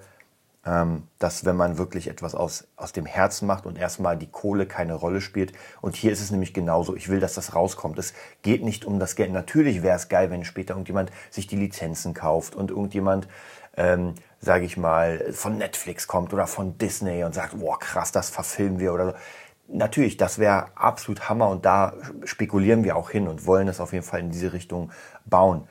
ähm, 0.64 1.08
dass 1.18 1.46
wenn 1.46 1.56
man 1.56 1.80
wirklich 1.80 2.08
etwas 2.08 2.36
aus, 2.36 2.68
aus 2.76 2.92
dem 2.92 3.08
Herzen 3.08 3.48
macht 3.48 3.66
und 3.66 3.78
erstmal 3.78 4.16
die 4.16 4.30
Kohle 4.30 4.68
keine 4.68 4.94
Rolle 4.94 5.20
spielt. 5.20 5.54
Und 5.82 5.96
hier 5.96 6.12
ist 6.12 6.22
es 6.22 6.30
nämlich 6.30 6.54
genauso. 6.54 6.96
Ich 6.96 7.10
will, 7.10 7.20
dass 7.20 7.34
das 7.34 7.56
rauskommt. 7.56 7.98
Es 7.98 8.14
geht 8.44 8.64
nicht 8.64 8.86
um 8.86 9.00
das 9.00 9.16
Geld. 9.16 9.32
Natürlich 9.32 9.82
wäre 9.82 9.96
es 9.96 10.10
geil, 10.10 10.30
wenn 10.30 10.46
später 10.46 10.76
irgendjemand 10.76 11.12
sich 11.32 11.48
die 11.48 11.56
Lizenzen 11.56 12.14
kauft 12.14 12.54
und 12.56 12.70
irgendjemand, 12.70 13.28
ähm, 13.76 14.14
sage 14.40 14.66
ich 14.66 14.78
mal, 14.78 15.34
von 15.34 15.58
Netflix 15.58 16.08
kommt 16.08 16.34
oder 16.34 16.46
von 16.46 16.78
Disney 16.78 17.24
und 17.24 17.34
sagt, 17.34 17.60
boah, 17.60 17.80
krass, 17.80 18.12
das 18.12 18.30
verfilmen 18.30 18.80
wir 18.80 18.94
oder 18.94 19.06
so 19.08 19.14
natürlich, 19.72 20.18
das 20.18 20.40
wäre 20.40 20.68
absolut 20.76 21.30
Hammer 21.30 21.50
und 21.50 21.66
da 21.66 21.94
spekulieren 22.24 22.84
wir 22.84 22.96
auch 22.96 23.10
hin 23.10 23.28
und 23.28 23.46
wollen 23.46 23.68
es 23.68 23.80
auf 23.80 23.94
jeden 23.94 24.06
Fall 24.06 24.20
in 24.20 24.32
diese 24.32 24.54
Richtung 24.54 24.92
bauen. 25.26 25.68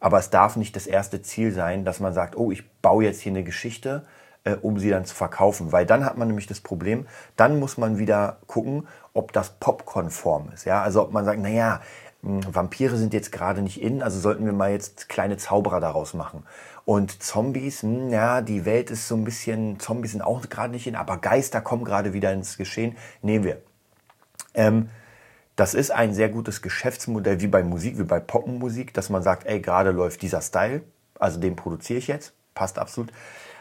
Aber 0.00 0.18
es 0.18 0.30
darf 0.30 0.56
nicht 0.56 0.76
das 0.76 0.86
erste 0.86 1.22
Ziel 1.22 1.52
sein, 1.52 1.84
dass 1.84 2.00
man 2.00 2.12
sagt, 2.12 2.36
oh, 2.36 2.52
ich 2.52 2.70
baue 2.80 3.04
jetzt 3.04 3.20
hier 3.20 3.32
eine 3.32 3.42
Geschichte, 3.42 4.06
äh, 4.44 4.54
um 4.54 4.78
sie 4.78 4.90
dann 4.90 5.04
zu 5.04 5.14
verkaufen. 5.14 5.72
Weil 5.72 5.86
dann 5.86 6.04
hat 6.04 6.16
man 6.16 6.28
nämlich 6.28 6.46
das 6.46 6.60
Problem, 6.60 7.06
dann 7.36 7.58
muss 7.58 7.78
man 7.78 7.98
wieder 7.98 8.38
gucken, 8.46 8.86
ob 9.12 9.32
das 9.32 9.50
popkonform 9.58 10.50
ist. 10.54 10.64
Ja? 10.64 10.82
Also 10.82 11.02
ob 11.02 11.12
man 11.12 11.24
sagt, 11.24 11.40
naja, 11.40 11.80
Vampire 12.22 12.96
sind 12.96 13.14
jetzt 13.14 13.30
gerade 13.30 13.62
nicht 13.62 13.80
in, 13.80 14.02
also 14.02 14.18
sollten 14.18 14.44
wir 14.44 14.52
mal 14.52 14.72
jetzt 14.72 15.08
kleine 15.08 15.36
Zauberer 15.36 15.80
daraus 15.80 16.14
machen. 16.14 16.44
Und 16.84 17.22
Zombies, 17.22 17.82
mh, 17.82 17.96
hm, 17.96 18.10
ja, 18.10 18.40
die 18.40 18.64
Welt 18.64 18.90
ist 18.90 19.06
so 19.06 19.14
ein 19.14 19.24
bisschen, 19.24 19.78
Zombies 19.78 20.12
sind 20.12 20.22
auch 20.22 20.48
gerade 20.48 20.72
nicht 20.72 20.86
in, 20.86 20.96
aber 20.96 21.18
Geister 21.18 21.60
kommen 21.60 21.84
gerade 21.84 22.12
wieder 22.12 22.32
ins 22.32 22.56
Geschehen. 22.56 22.96
Nehmen 23.22 23.44
wir. 23.44 23.62
Ähm, 24.54 24.90
das 25.54 25.74
ist 25.74 25.90
ein 25.90 26.12
sehr 26.14 26.28
gutes 26.28 26.62
Geschäftsmodell, 26.62 27.40
wie 27.40 27.46
bei 27.46 27.62
Musik, 27.62 27.98
wie 27.98 28.04
bei 28.04 28.20
Popmusik, 28.20 28.94
dass 28.94 29.10
man 29.10 29.22
sagt, 29.22 29.46
ey, 29.46 29.60
gerade 29.60 29.90
läuft 29.90 30.22
dieser 30.22 30.40
Style, 30.40 30.82
also 31.18 31.38
den 31.38 31.56
produziere 31.56 31.98
ich 31.98 32.08
jetzt, 32.08 32.32
passt 32.54 32.78
absolut. 32.78 33.12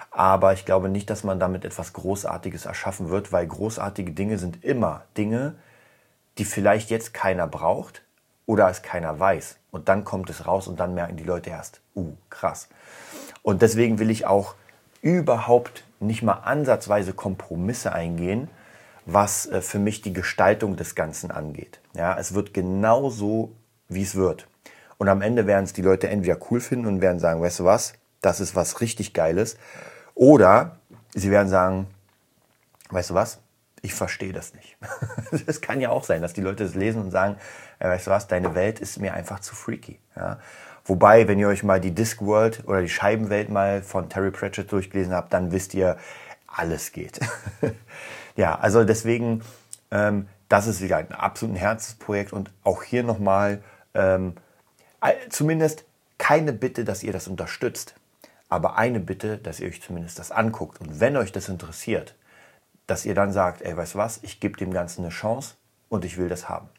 Aber 0.10 0.54
ich 0.54 0.66
glaube 0.66 0.90
nicht, 0.90 1.10
dass 1.10 1.24
man 1.24 1.40
damit 1.40 1.64
etwas 1.64 1.94
Großartiges 1.94 2.66
erschaffen 2.66 3.10
wird, 3.10 3.32
weil 3.32 3.46
großartige 3.46 4.14
Dinge 4.14 4.40
sind 4.40 4.64
immer 4.64 5.04
Dinge, 5.16 5.56
die 6.38 6.46
vielleicht 6.46 6.90
jetzt 6.90 7.14
keiner 7.14 7.48
braucht 7.48 8.04
oder 8.48 8.68
es 8.70 8.82
keiner 8.82 9.20
weiß. 9.20 9.58
Und 9.70 9.90
dann 9.90 10.04
kommt 10.04 10.32
es 10.32 10.48
raus 10.48 10.68
und 10.68 10.80
dann 10.80 10.96
merken 10.96 11.18
die 11.18 11.24
Leute 11.24 11.52
erst, 11.52 11.82
uh, 11.96 12.14
krass. 12.32 12.70
Und 13.44 13.62
deswegen 13.62 14.00
will 14.00 14.10
ich 14.10 14.26
auch 14.26 14.56
überhaupt 15.04 15.84
nicht 16.00 16.24
mal 16.24 16.34
ansatzweise 16.34 17.14
Kompromisse 17.14 17.94
eingehen, 17.94 18.50
was 19.06 19.46
äh, 19.46 19.62
für 19.62 19.80
mich 19.80 20.02
die 20.02 20.14
Gestaltung 20.14 20.76
des 20.76 20.96
Ganzen 20.96 21.30
angeht. 21.30 21.80
Ja, 21.94 22.18
es 22.18 22.34
wird 22.34 22.54
genau 22.54 23.10
so, 23.10 23.52
wie 23.88 24.02
es 24.02 24.16
wird. 24.16 24.48
Und 24.98 25.10
am 25.10 25.22
Ende 25.22 25.46
werden 25.46 25.66
es 25.66 25.74
die 25.74 25.82
Leute 25.82 26.10
entweder 26.10 26.38
cool 26.50 26.60
finden 26.60 26.88
und 26.88 27.02
werden 27.02 27.20
sagen, 27.20 27.42
weißt 27.42 27.60
du 27.60 27.66
was, 27.66 27.94
das 28.22 28.40
ist 28.40 28.56
was 28.56 28.82
richtig 28.82 29.14
Geiles. 29.14 29.58
Oder 30.16 30.78
sie 31.14 31.30
werden 31.30 31.50
sagen, 31.50 31.88
weißt 32.90 33.12
du 33.12 33.14
was, 33.14 33.40
ich 33.82 33.94
verstehe 33.94 34.34
das 34.34 34.54
nicht. 34.54 34.78
Es 35.48 35.62
kann 35.62 35.82
ja 35.82 35.90
auch 35.90 36.04
sein, 36.04 36.22
dass 36.22 36.34
die 36.34 36.42
Leute 36.42 36.64
das 36.64 36.74
lesen 36.74 37.02
und 37.02 37.12
sagen, 37.12 37.38
weißt 37.80 38.08
du 38.08 38.12
was, 38.12 38.28
deine 38.28 38.56
Welt 38.56 38.80
ist 38.80 39.00
mir 39.00 39.14
einfach 39.14 39.40
zu 39.40 39.56
freaky. 39.56 40.00
Ja? 40.16 40.40
Wobei, 40.86 41.28
wenn 41.28 41.38
ihr 41.38 41.50
euch 41.50 41.64
mal 41.64 41.82
die 41.82 41.94
Discworld 41.94 42.64
oder 42.66 42.82
die 42.82 42.90
Scheibenwelt 42.90 43.50
mal 43.50 43.82
von 43.82 44.10
Terry 44.10 44.32
Pratchett 44.32 44.72
durchgelesen 44.72 45.14
habt, 45.14 45.34
dann 45.34 45.52
wisst 45.52 45.74
ihr, 45.74 45.98
alles 46.48 46.92
geht. 46.92 47.20
ja, 48.36 48.58
also 48.58 48.84
deswegen, 48.84 49.44
ähm, 49.92 50.28
das 50.50 50.66
ist 50.66 50.82
wieder 50.82 50.98
ein 50.98 51.12
absolut 51.12 51.58
Herzensprojekt 51.58 52.32
und 52.32 52.52
auch 52.64 52.84
hier 52.84 53.04
nochmal 53.04 53.62
ähm, 53.94 54.36
zumindest 55.30 55.86
keine 56.18 56.54
Bitte, 56.54 56.84
dass 56.86 57.04
ihr 57.04 57.12
das 57.12 57.28
unterstützt, 57.28 57.96
aber 58.50 58.78
eine 58.78 59.00
Bitte, 59.00 59.38
dass 59.38 59.60
ihr 59.60 59.68
euch 59.68 59.82
zumindest 59.82 60.18
das 60.20 60.32
anguckt. 60.32 60.80
Und 60.80 61.00
wenn 61.00 61.18
euch 61.18 61.32
das 61.32 61.50
interessiert, 61.50 62.16
dass 62.88 63.06
ihr 63.06 63.14
dann 63.14 63.34
sagt, 63.34 63.62
ey, 63.62 63.76
weißt 63.76 63.96
du 63.96 63.98
was, 63.98 64.24
ich 64.24 64.40
gebe 64.40 64.58
dem 64.58 64.72
Ganzen 64.72 65.04
eine 65.04 65.12
Chance 65.12 65.56
und 65.90 66.06
ich 66.06 66.18
will 66.18 66.30
das 66.30 66.48
haben. 66.48 66.70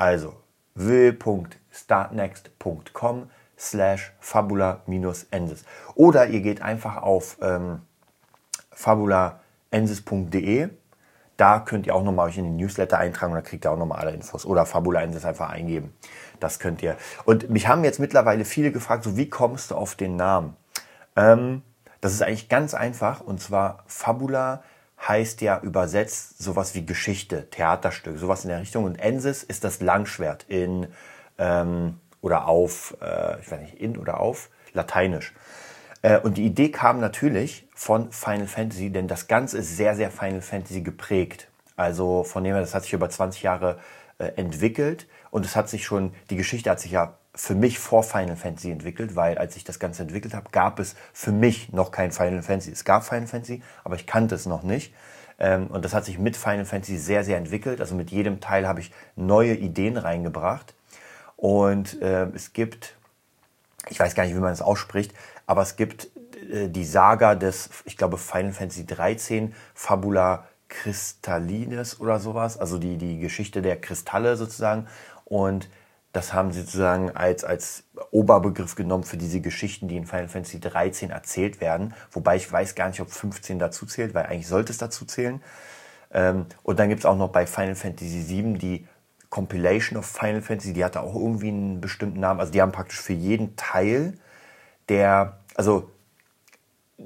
Also 0.00 0.34
will.startnext.com 0.74 3.30
slash 3.58 4.12
fabula-ensis. 4.18 5.64
Oder 5.94 6.26
ihr 6.28 6.40
geht 6.40 6.62
einfach 6.62 7.02
auf 7.02 7.36
ähm, 7.42 7.82
fabulaensis.de. 8.72 10.70
Da 11.36 11.60
könnt 11.60 11.86
ihr 11.86 11.94
auch 11.94 12.02
nochmal 12.02 12.28
euch 12.28 12.38
in 12.38 12.44
den 12.44 12.56
Newsletter 12.56 12.96
eintragen 12.96 13.34
und 13.34 13.38
da 13.38 13.42
kriegt 13.42 13.66
ihr 13.66 13.72
auch 13.72 13.76
nochmal 13.76 14.00
alle 14.00 14.12
Infos. 14.12 14.46
Oder 14.46 14.64
Fabula 14.64 15.02
Ensis 15.02 15.26
einfach 15.26 15.50
eingeben. 15.50 15.92
Das 16.38 16.58
könnt 16.58 16.82
ihr. 16.82 16.96
Und 17.26 17.50
mich 17.50 17.68
haben 17.68 17.84
jetzt 17.84 18.00
mittlerweile 18.00 18.46
viele 18.46 18.72
gefragt, 18.72 19.04
so 19.04 19.18
wie 19.18 19.28
kommst 19.28 19.70
du 19.70 19.74
auf 19.74 19.96
den 19.96 20.16
Namen? 20.16 20.56
Ähm, 21.14 21.60
das 22.00 22.14
ist 22.14 22.22
eigentlich 22.22 22.48
ganz 22.48 22.72
einfach. 22.72 23.20
Und 23.20 23.42
zwar 23.42 23.84
Fabula 23.86 24.62
heißt 25.06 25.40
ja 25.40 25.60
übersetzt 25.60 26.42
sowas 26.42 26.74
wie 26.74 26.84
Geschichte, 26.84 27.48
Theaterstück, 27.50 28.18
sowas 28.18 28.44
in 28.44 28.50
der 28.50 28.60
Richtung. 28.60 28.84
Und 28.84 28.96
Ensis 28.96 29.42
ist 29.42 29.64
das 29.64 29.80
Langschwert 29.80 30.44
in 30.48 30.88
ähm, 31.38 31.98
oder 32.20 32.48
auf, 32.48 32.96
äh, 33.00 33.40
ich 33.40 33.50
weiß 33.50 33.60
nicht, 33.60 33.80
in 33.80 33.96
oder 33.96 34.20
auf 34.20 34.50
Lateinisch. 34.72 35.32
Äh, 36.02 36.18
und 36.20 36.36
die 36.36 36.44
Idee 36.44 36.70
kam 36.70 37.00
natürlich 37.00 37.66
von 37.74 38.12
Final 38.12 38.46
Fantasy, 38.46 38.90
denn 38.90 39.08
das 39.08 39.26
Ganze 39.26 39.58
ist 39.58 39.76
sehr, 39.76 39.96
sehr 39.96 40.10
Final 40.10 40.42
Fantasy 40.42 40.82
geprägt. 40.82 41.48
Also 41.76 42.24
von 42.24 42.44
dem 42.44 42.52
her, 42.52 42.60
das 42.60 42.74
hat 42.74 42.82
sich 42.82 42.92
über 42.92 43.08
20 43.08 43.42
Jahre 43.42 43.78
äh, 44.18 44.32
entwickelt 44.36 45.06
und 45.30 45.46
es 45.46 45.56
hat 45.56 45.68
sich 45.68 45.84
schon, 45.84 46.12
die 46.28 46.36
Geschichte 46.36 46.70
hat 46.70 46.80
sich 46.80 46.92
ja 46.92 47.16
für 47.40 47.54
mich 47.54 47.78
vor 47.78 48.02
Final 48.02 48.36
Fantasy 48.36 48.70
entwickelt, 48.70 49.16
weil 49.16 49.38
als 49.38 49.56
ich 49.56 49.64
das 49.64 49.78
Ganze 49.78 50.02
entwickelt 50.02 50.34
habe, 50.34 50.50
gab 50.52 50.78
es 50.78 50.94
für 51.14 51.32
mich 51.32 51.72
noch 51.72 51.90
kein 51.90 52.12
Final 52.12 52.42
Fantasy. 52.42 52.70
Es 52.70 52.84
gab 52.84 53.02
Final 53.02 53.26
Fantasy, 53.26 53.62
aber 53.82 53.94
ich 53.94 54.06
kannte 54.06 54.34
es 54.34 54.44
noch 54.44 54.62
nicht. 54.62 54.92
Ähm, 55.38 55.68
und 55.68 55.82
das 55.82 55.94
hat 55.94 56.04
sich 56.04 56.18
mit 56.18 56.36
Final 56.36 56.66
Fantasy 56.66 56.98
sehr, 56.98 57.24
sehr 57.24 57.38
entwickelt. 57.38 57.80
Also 57.80 57.94
mit 57.94 58.10
jedem 58.10 58.40
Teil 58.40 58.68
habe 58.68 58.80
ich 58.80 58.92
neue 59.16 59.54
Ideen 59.54 59.96
reingebracht. 59.96 60.74
Und 61.36 62.00
äh, 62.02 62.26
es 62.34 62.52
gibt, 62.52 62.94
ich 63.88 63.98
weiß 63.98 64.14
gar 64.14 64.24
nicht, 64.24 64.34
wie 64.34 64.40
man 64.40 64.50
das 64.50 64.60
ausspricht, 64.60 65.14
aber 65.46 65.62
es 65.62 65.76
gibt 65.76 66.10
äh, 66.52 66.68
die 66.68 66.84
Saga 66.84 67.36
des, 67.36 67.70
ich 67.86 67.96
glaube, 67.96 68.18
Final 68.18 68.52
Fantasy 68.52 68.84
13, 68.84 69.54
Fabula 69.72 70.44
Crystallines 70.68 72.00
oder 72.00 72.20
sowas, 72.20 72.58
also 72.58 72.76
die, 72.76 72.98
die 72.98 73.18
Geschichte 73.18 73.62
der 73.62 73.80
Kristalle 73.80 74.36
sozusagen. 74.36 74.86
Und 75.24 75.70
das 76.12 76.32
haben 76.32 76.52
sie 76.52 76.60
sozusagen 76.62 77.10
als, 77.12 77.44
als 77.44 77.84
Oberbegriff 78.10 78.74
genommen 78.74 79.04
für 79.04 79.16
diese 79.16 79.40
Geschichten, 79.40 79.86
die 79.86 79.96
in 79.96 80.06
Final 80.06 80.28
Fantasy 80.28 80.58
13 80.58 81.10
erzählt 81.10 81.60
werden. 81.60 81.94
Wobei 82.10 82.36
ich 82.36 82.50
weiß 82.50 82.74
gar 82.74 82.88
nicht, 82.88 83.00
ob 83.00 83.10
15 83.10 83.58
dazu 83.58 83.86
zählt, 83.86 84.12
weil 84.14 84.26
eigentlich 84.26 84.48
sollte 84.48 84.72
es 84.72 84.78
dazu 84.78 85.04
zählen. 85.04 85.40
Ähm, 86.12 86.46
und 86.64 86.78
dann 86.80 86.88
gibt 86.88 87.00
es 87.00 87.06
auch 87.06 87.16
noch 87.16 87.28
bei 87.28 87.46
Final 87.46 87.76
Fantasy 87.76 88.22
7 88.22 88.58
die 88.58 88.86
Compilation 89.28 89.96
of 89.96 90.06
Final 90.06 90.42
Fantasy, 90.42 90.72
die 90.72 90.84
hatte 90.84 91.00
auch 91.00 91.14
irgendwie 91.14 91.48
einen 91.48 91.80
bestimmten 91.80 92.18
Namen. 92.18 92.40
Also 92.40 92.52
die 92.52 92.60
haben 92.60 92.72
praktisch 92.72 93.00
für 93.00 93.12
jeden 93.12 93.54
Teil 93.54 94.14
der, 94.88 95.38
also 95.54 95.88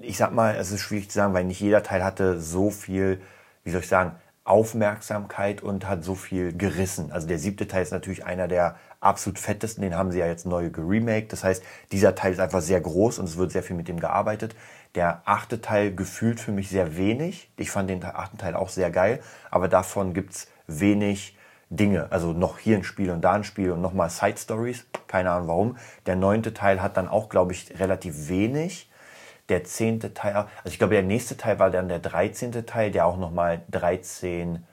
ich 0.01 0.17
sag 0.17 0.33
mal, 0.33 0.57
es 0.57 0.73
ist 0.73 0.81
schwierig 0.81 1.11
zu 1.11 1.17
sagen, 1.17 1.35
weil 1.35 1.45
nicht 1.45 1.61
jeder 1.61 1.83
Teil 1.83 2.03
hatte 2.03 2.41
so 2.41 2.71
viel, 2.71 3.21
wie 3.63 3.71
soll 3.71 3.81
ich 3.81 3.89
sagen, 3.89 4.13
Aufmerksamkeit 4.45 5.63
und 5.63 5.87
hat 5.87 6.03
so 6.03 6.15
viel 6.15 6.57
gerissen. 6.57 7.13
Also 7.13 7.27
der 7.27 7.39
siebte 7.39 7.69
Teil 7.69 7.83
ist 7.83 7.93
natürlich 7.93 8.25
einer 8.25 8.49
der 8.49 8.77
absolut 9.05 9.39
fettesten, 9.39 9.83
den 9.83 9.97
haben 9.97 10.11
sie 10.11 10.19
ja 10.19 10.27
jetzt 10.27 10.47
neu 10.47 10.71
geremaked. 10.71 11.33
Das 11.33 11.45
heißt, 11.45 11.63
dieser 11.93 12.15
Teil 12.15 12.33
ist 12.33 12.41
einfach 12.41 12.61
sehr 12.61 12.81
groß 12.81 13.19
und 13.19 13.27
es 13.27 13.37
wird 13.37 13.53
sehr 13.53 13.63
viel 13.63 13.77
mit 13.77 13.89
dem 13.89 14.01
gearbeitet. 14.01 14.55
Der 14.95 15.23
achte 15.25 15.61
Teil 15.61 15.95
gefühlt 15.95 16.41
für 16.41 16.53
mich 16.53 16.69
sehr 16.69 16.97
wenig. 16.97 17.51
Ich 17.57 17.71
fand 17.71 17.91
den 17.91 18.05
achten 18.05 18.39
Teil 18.39 18.55
auch 18.55 18.69
sehr 18.69 18.91
geil, 18.91 19.21
aber 19.51 19.69
davon 19.69 20.15
gibt's 20.15 20.49
wenig 20.67 21.37
Dinge. 21.71 22.11
Also 22.11 22.33
noch 22.33 22.59
hier 22.59 22.77
ein 22.77 22.85
Spiel 22.85 23.11
und 23.11 23.23
da 23.23 23.33
ein 23.33 23.45
Spiel 23.45 23.73
und 23.73 23.81
nochmal 23.81 24.11
Side 24.11 24.39
Stories. 24.39 24.87
Keine 25.07 25.31
Ahnung 25.31 25.49
warum. 25.49 25.77
Der 26.07 26.17
neunte 26.17 26.55
Teil 26.55 26.81
hat 26.81 26.97
dann 26.97 27.09
auch, 27.09 27.29
glaube 27.29 27.53
ich, 27.53 27.79
relativ 27.81 28.29
wenig 28.29 28.91
der 29.49 29.65
zehnte 29.65 30.15
Teil, 30.15 30.35
also 30.35 30.49
ich 30.67 30.79
glaube, 30.79 30.95
der 30.95 31.03
nächste 31.03 31.37
Teil 31.37 31.59
war 31.59 31.71
dann 31.71 31.89
der 31.89 31.99
dreizehnte 31.99 32.65
Teil, 32.65 32.91
der 32.91 33.07
auch 33.07 33.19
nochmal 33.19 33.63
13, 33.71 34.65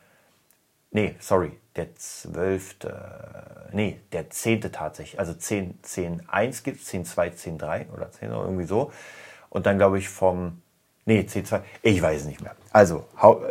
nee, 0.92 1.16
sorry, 1.20 1.52
der 1.76 1.96
zwölfte, 1.96 3.70
nee, 3.72 4.00
der 4.12 4.30
zehnte 4.30 4.72
tatsächlich, 4.72 5.20
also 5.20 5.34
10, 5.34 5.80
10, 5.82 6.30
1 6.30 6.64
gibt 6.64 6.82
es, 6.82 6.88
10, 6.88 7.06
2, 7.06 7.30
10, 7.32 7.58
3 7.58 7.88
oder 7.94 8.12
10 8.12 8.32
oder 8.32 8.44
irgendwie 8.44 8.66
so. 8.66 8.92
Und 9.50 9.66
dann 9.66 9.78
glaube 9.78 9.98
ich 9.98 10.10
vom, 10.10 10.62
nee, 11.06 11.26
10, 11.26 11.46
2, 11.46 11.62
ich 11.82 12.02
weiß 12.02 12.22
es 12.22 12.28
nicht 12.28 12.42
mehr. 12.42 12.56
Also, 12.72 13.06
hau, 13.22 13.42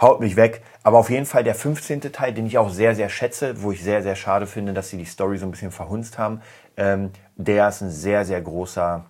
haut 0.00 0.20
mich 0.20 0.36
weg. 0.36 0.62
Aber 0.82 0.98
auf 0.98 1.10
jeden 1.10 1.26
Fall 1.26 1.44
der 1.44 1.54
15. 1.54 2.00
Teil, 2.12 2.34
den 2.34 2.46
ich 2.46 2.58
auch 2.58 2.70
sehr, 2.70 2.94
sehr 2.94 3.08
schätze, 3.08 3.62
wo 3.62 3.72
ich 3.72 3.82
sehr, 3.82 4.02
sehr 4.02 4.16
schade 4.16 4.46
finde, 4.46 4.72
dass 4.72 4.90
sie 4.90 4.98
die 4.98 5.04
Story 5.04 5.38
so 5.38 5.46
ein 5.46 5.50
bisschen 5.50 5.70
verhunzt 5.70 6.18
haben, 6.18 6.42
ähm, 6.76 7.10
der 7.36 7.68
ist 7.68 7.82
ein 7.82 7.90
sehr, 7.90 8.24
sehr 8.24 8.40
großer 8.40 9.06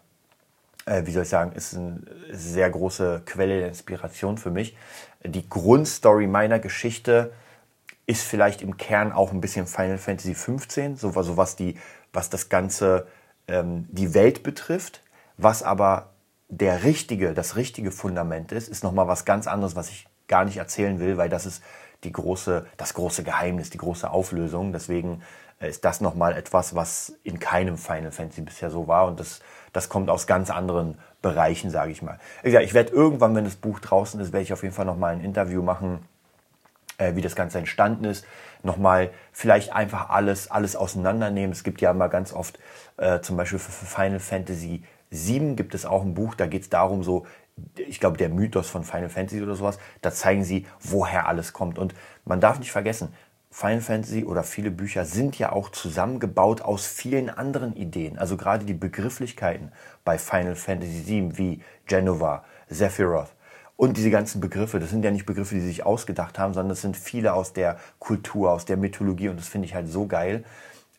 äh, 0.87 1.07
wie 1.07 1.12
soll 1.12 1.23
ich 1.23 1.29
sagen, 1.29 1.53
ist 1.53 1.77
eine 1.77 2.01
sehr 2.31 2.68
große 2.71 3.23
Quelle 3.25 3.59
der 3.61 3.68
Inspiration 3.68 4.38
für 4.38 4.51
mich. 4.51 4.77
Die 5.25 5.49
Grundstory 5.49 6.27
meiner 6.27 6.59
Geschichte 6.59 7.33
ist 8.07 8.23
vielleicht 8.23 8.62
im 8.62 8.77
Kern 8.77 9.12
auch 9.12 9.33
ein 9.33 9.41
bisschen 9.41 9.67
Final 9.67 9.99
Fantasy 9.99 10.35
15, 10.35 10.97
so, 10.97 11.11
so 11.11 11.37
was, 11.37 11.57
die, 11.57 11.77
was 12.12 12.31
das 12.31 12.49
Ganze, 12.49 13.07
ähm, 13.49 13.87
die 13.91 14.15
Welt 14.15 14.43
betrifft. 14.43 15.03
Was 15.37 15.62
aber 15.62 16.11
der 16.49 16.85
richtige, 16.85 17.33
das 17.33 17.57
richtige 17.57 17.91
Fundament 17.91 18.53
ist, 18.53 18.69
ist 18.69 18.85
nochmal 18.85 19.09
was 19.09 19.25
ganz 19.25 19.47
anderes, 19.47 19.77
was 19.77 19.88
ich 19.88 20.07
gar 20.29 20.45
nicht 20.45 20.57
erzählen 20.57 20.99
will, 20.99 21.17
weil 21.17 21.29
das 21.29 21.47
ist 21.47 21.62
die 22.05 22.12
große, 22.12 22.67
das 22.77 22.95
große 22.95 23.23
Geheimnis, 23.23 23.71
die 23.71 23.79
große 23.79 24.11
Auflösung. 24.11 24.73
Deswegen 24.73 25.23
äh, 25.61 25.69
ist 25.69 25.85
das 25.85 26.01
nochmal 26.01 26.35
etwas, 26.35 26.75
was 26.75 27.15
in 27.23 27.38
keinem 27.38 27.79
Final 27.79 28.11
Fantasy 28.11 28.43
bisher 28.43 28.71
so 28.71 28.88
war. 28.88 29.07
Und 29.07 29.21
das, 29.21 29.41
das 29.73 29.88
kommt 29.88 30.11
aus 30.11 30.27
ganz 30.27 30.51
anderen 30.51 30.99
Bereichen, 31.23 31.71
sage 31.71 31.93
ich 31.93 32.03
mal. 32.03 32.19
Ich 32.43 32.75
werde 32.75 32.93
irgendwann, 32.93 33.35
wenn 33.35 33.45
das 33.45 33.57
Buch 33.57 33.79
draußen 33.79 34.21
ist, 34.21 34.33
werde 34.33 34.43
ich 34.43 34.53
auf 34.53 34.62
jeden 34.62 34.75
Fall 34.75 34.87
nochmal 34.87 35.15
ein 35.15 35.21
Interview 35.21 35.62
machen, 35.62 36.01
äh, 37.03 37.17
wie 37.17 37.21
das 37.21 37.37
Ganze 37.37 37.59
entstanden 37.59 38.05
ist. 38.05 38.25
Nochmal 38.62 39.11
vielleicht 39.33 39.73
einfach 39.73 40.11
alles, 40.11 40.51
alles 40.51 40.77
auseinandernehmen. 40.77 41.53
Es 41.53 41.65
gibt 41.65 41.81
ja 41.81 41.91
immer 41.91 42.09
ganz 42.09 42.33
oft, 42.33 42.59
äh, 42.97 43.21
zum 43.21 43.37
Beispiel 43.37 43.59
für, 43.59 43.73
Final 43.73 44.21
Fantasy 44.21 44.83
7 45.11 45.57
gibt 45.57 45.75
es 45.75 45.85
auch 45.85 46.03
ein 46.03 46.15
Buch, 46.15 46.35
da 46.35 46.47
geht 46.47 46.62
es 46.62 46.71
darum, 46.71 47.03
so, 47.03 47.27
ich 47.77 48.01
glaube, 48.01 48.17
der 48.17 48.31
Mythos 48.31 48.71
von 48.71 48.83
Final 48.83 49.11
Fantasy 49.11 49.43
oder 49.43 49.55
sowas, 49.55 49.79
da 50.01 50.11
zeigen 50.11 50.43
sie, 50.43 50.67
woher 50.81 51.29
alles 51.29 51.53
kommt. 51.53 51.79
Und 51.79 51.95
man 52.25 52.41
darf 52.41 52.59
nicht 52.59 52.73
vergessen, 52.73 53.12
Final 53.51 53.83
Fantasy 53.83 54.25
oder 54.25 54.43
viele 54.43 54.71
Bücher 54.71 55.05
sind 55.05 55.38
ja 55.38 55.53
auch 55.53 55.69
zusammengebaut 55.69 56.62
aus 56.62 56.87
vielen 56.87 57.29
anderen 57.29 57.77
Ideen. 57.77 58.19
Also 58.19 58.38
gerade 58.38 58.65
die 58.65 58.73
Begrifflichkeiten 58.73 59.73
bei 60.05 60.17
Final 60.17 60.55
Fantasy 60.55 61.05
VII 61.07 61.37
wie 61.37 61.62
Genova, 61.85 62.45
Sephiroth 62.71 63.33
und 63.77 63.97
diese 63.97 64.11
ganzen 64.11 64.41
Begriffe, 64.41 64.79
das 64.79 64.91
sind 64.91 65.05
ja 65.05 65.11
nicht 65.11 65.27
Begriffe, 65.27 65.55
die 65.55 65.61
sich 65.61 65.85
ausgedacht 65.85 66.39
haben, 66.39 66.55
sondern 66.55 66.71
das 66.71 66.83
sind 66.83 66.97
viele 66.97 67.35
aus 67.35 67.53
der 67.53 67.79
Kultur, 67.99 68.53
aus 68.53 68.65
der 68.65 68.77
Mythologie 68.77 69.29
und 69.29 69.39
das 69.39 69.49
finde 69.49 69.67
ich 69.67 69.75
halt 69.75 69.89
so 69.89 70.07
geil, 70.07 70.45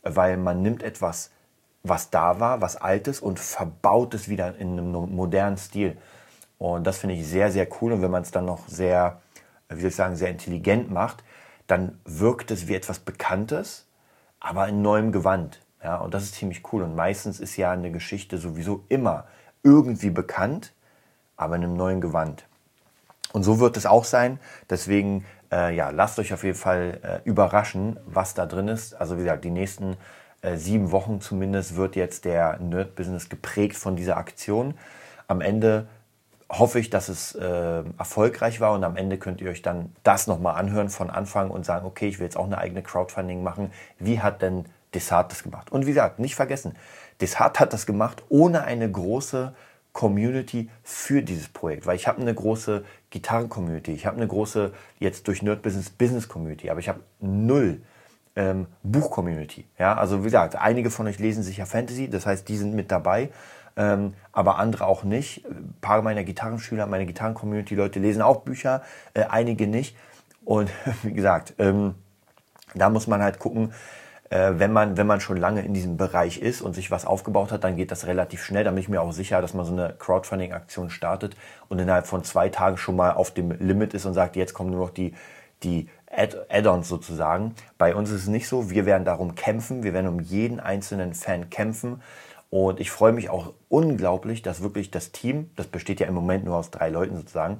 weil 0.01 0.37
man 0.37 0.61
nimmt 0.61 0.83
etwas, 0.83 1.31
was 1.83 2.09
da 2.09 2.39
war, 2.39 2.61
was 2.61 2.75
altes 2.75 3.19
und 3.19 3.39
verbaut 3.39 4.13
es 4.13 4.27
wieder 4.27 4.57
in 4.57 4.73
einem 4.73 4.91
modernen 4.91 5.57
Stil. 5.57 5.97
Und 6.57 6.87
das 6.87 6.97
finde 6.97 7.15
ich 7.15 7.27
sehr, 7.27 7.51
sehr 7.51 7.67
cool 7.81 7.93
und 7.93 8.01
wenn 8.01 8.11
man 8.11 8.23
es 8.23 8.31
dann 8.31 8.45
noch 8.45 8.67
sehr, 8.67 9.21
wie 9.69 9.81
soll 9.81 9.89
ich 9.89 9.95
sagen, 9.95 10.15
sehr 10.15 10.29
intelligent 10.29 10.91
macht, 10.91 11.23
dann 11.67 11.99
wirkt 12.05 12.51
es 12.51 12.67
wie 12.67 12.75
etwas 12.75 12.99
Bekanntes, 12.99 13.87
aber 14.39 14.67
in 14.67 14.81
neuem 14.81 15.11
Gewand. 15.11 15.61
Ja, 15.83 15.97
und 15.97 16.13
das 16.13 16.23
ist 16.23 16.35
ziemlich 16.35 16.63
cool. 16.71 16.83
Und 16.83 16.95
meistens 16.95 17.39
ist 17.39 17.57
ja 17.57 17.71
eine 17.71 17.91
Geschichte 17.91 18.37
sowieso 18.37 18.85
immer 18.87 19.25
irgendwie 19.63 20.09
bekannt, 20.09 20.73
aber 21.35 21.55
in 21.55 21.63
einem 21.63 21.75
neuen 21.75 22.01
Gewand. 22.01 22.45
Und 23.33 23.43
so 23.43 23.59
wird 23.59 23.75
es 23.75 23.85
auch 23.85 24.05
sein. 24.05 24.39
Deswegen, 24.69 25.25
äh, 25.51 25.75
ja, 25.75 25.89
lasst 25.89 26.19
euch 26.19 26.33
auf 26.33 26.43
jeden 26.43 26.57
Fall 26.57 26.99
äh, 27.03 27.27
überraschen, 27.27 27.99
was 28.05 28.35
da 28.35 28.45
drin 28.45 28.69
ist. 28.69 28.93
Also 28.93 29.17
wie 29.17 29.23
gesagt, 29.23 29.43
die 29.43 29.49
nächsten 29.49 29.97
äh, 30.41 30.55
sieben 30.55 30.91
Wochen 30.91 31.19
zumindest 31.19 31.75
wird 31.75 31.95
jetzt 31.95 32.25
der 32.25 32.59
Nerd-Business 32.59 33.29
geprägt 33.29 33.75
von 33.75 33.95
dieser 33.95 34.17
Aktion. 34.17 34.75
Am 35.27 35.41
Ende 35.41 35.87
hoffe 36.47 36.79
ich, 36.79 36.91
dass 36.91 37.09
es 37.09 37.33
äh, 37.33 37.83
erfolgreich 37.97 38.61
war 38.61 38.73
und 38.73 38.83
am 38.83 38.95
Ende 38.95 39.17
könnt 39.17 39.41
ihr 39.41 39.49
euch 39.49 39.63
dann 39.63 39.95
das 40.03 40.27
nochmal 40.27 40.55
anhören 40.55 40.89
von 40.89 41.09
Anfang 41.09 41.49
und 41.49 41.65
sagen, 41.65 41.87
okay, 41.87 42.07
ich 42.07 42.19
will 42.19 42.25
jetzt 42.25 42.37
auch 42.37 42.45
eine 42.45 42.59
eigene 42.59 42.83
Crowdfunding 42.83 43.41
machen. 43.41 43.71
Wie 43.97 44.21
hat 44.21 44.43
denn 44.43 44.65
Desart 44.93 45.31
das 45.31 45.41
gemacht? 45.41 45.71
Und 45.71 45.87
wie 45.87 45.91
gesagt, 45.91 46.19
nicht 46.19 46.35
vergessen, 46.35 46.75
Desart 47.19 47.59
hat 47.59 47.73
das 47.73 47.87
gemacht 47.87 48.21
ohne 48.29 48.63
eine 48.63 48.91
große 48.91 49.53
Community 49.93 50.69
für 50.83 51.21
dieses 51.21 51.47
Projekt, 51.47 51.85
weil 51.85 51.95
ich 51.95 52.07
habe 52.07 52.21
eine 52.21 52.33
große 52.33 52.83
Gitarren-Community, 53.11 53.93
ich 53.93 54.05
habe 54.05 54.17
eine 54.17 54.27
große, 54.27 54.73
jetzt 54.99 55.27
durch 55.27 55.41
Nerd 55.41 55.61
Business, 55.61 55.89
Business-Community, 55.89 56.69
aber 56.69 56.79
ich 56.79 56.89
habe 56.89 56.99
null 57.19 57.81
ähm, 58.35 58.65
Buch-Community. 58.81 59.65
Ja, 59.77 59.95
also 59.95 60.21
wie 60.21 60.25
gesagt, 60.25 60.55
einige 60.55 60.89
von 60.89 61.07
euch 61.07 61.19
lesen 61.19 61.43
sicher 61.43 61.65
Fantasy, 61.65 62.09
das 62.09 62.25
heißt, 62.25 62.49
die 62.49 62.57
sind 62.57 62.73
mit 62.73 62.91
dabei 62.91 63.29
ähm, 63.75 64.13
aber 64.31 64.59
andere 64.59 64.85
auch 64.85 65.03
nicht. 65.03 65.45
Ein 65.45 65.75
paar 65.81 66.01
meiner 66.01 66.23
Gitarrenschüler, 66.23 66.85
meine 66.87 67.05
Gitarren-Community, 67.05 67.75
Leute 67.75 67.99
lesen 67.99 68.21
auch 68.21 68.41
Bücher, 68.41 68.83
äh, 69.13 69.23
einige 69.23 69.67
nicht. 69.67 69.95
Und 70.45 70.69
wie 71.03 71.13
gesagt, 71.13 71.53
ähm, 71.59 71.95
da 72.75 72.89
muss 72.89 73.07
man 73.07 73.21
halt 73.21 73.39
gucken, 73.39 73.73
äh, 74.29 74.53
wenn, 74.55 74.71
man, 74.71 74.97
wenn 74.97 75.07
man 75.07 75.21
schon 75.21 75.37
lange 75.37 75.63
in 75.63 75.73
diesem 75.73 75.97
Bereich 75.97 76.39
ist 76.39 76.61
und 76.61 76.73
sich 76.73 76.91
was 76.91 77.05
aufgebaut 77.05 77.51
hat, 77.51 77.63
dann 77.63 77.75
geht 77.75 77.91
das 77.91 78.07
relativ 78.07 78.43
schnell. 78.43 78.63
Da 78.63 78.71
bin 78.71 78.79
ich 78.79 78.89
mir 78.89 79.01
auch 79.01 79.11
sicher, 79.11 79.41
dass 79.41 79.53
man 79.53 79.65
so 79.65 79.73
eine 79.73 79.93
Crowdfunding-Aktion 79.97 80.89
startet 80.89 81.35
und 81.69 81.79
innerhalb 81.79 82.07
von 82.07 82.23
zwei 82.23 82.49
Tagen 82.49 82.77
schon 82.77 82.95
mal 82.95 83.11
auf 83.11 83.31
dem 83.31 83.51
Limit 83.51 83.93
ist 83.93 84.05
und 84.05 84.13
sagt, 84.13 84.35
jetzt 84.35 84.53
kommen 84.53 84.71
nur 84.71 84.85
noch 84.85 84.91
die, 84.91 85.13
die 85.63 85.89
Add-ons 86.07 86.87
sozusagen. 86.87 87.55
Bei 87.77 87.95
uns 87.95 88.11
ist 88.11 88.21
es 88.21 88.27
nicht 88.27 88.47
so. 88.47 88.69
Wir 88.69 88.85
werden 88.85 89.05
darum 89.05 89.35
kämpfen. 89.35 89.83
Wir 89.83 89.93
werden 89.93 90.07
um 90.07 90.19
jeden 90.19 90.59
einzelnen 90.59 91.13
Fan 91.13 91.49
kämpfen. 91.49 92.01
Und 92.49 92.79
ich 92.79 92.91
freue 92.91 93.13
mich 93.13 93.31
auch 93.31 93.53
unglaublich, 93.67 94.43
dass 94.43 94.61
wirklich 94.61 94.91
das 94.91 95.11
Team, 95.11 95.49
das 95.55 95.65
besteht 95.65 95.99
ja 95.99 96.05
im 96.05 96.13
Moment 96.13 96.45
nur 96.45 96.55
aus 96.55 96.69
drei 96.69 96.89
Leuten 96.89 97.15
sozusagen, 97.17 97.57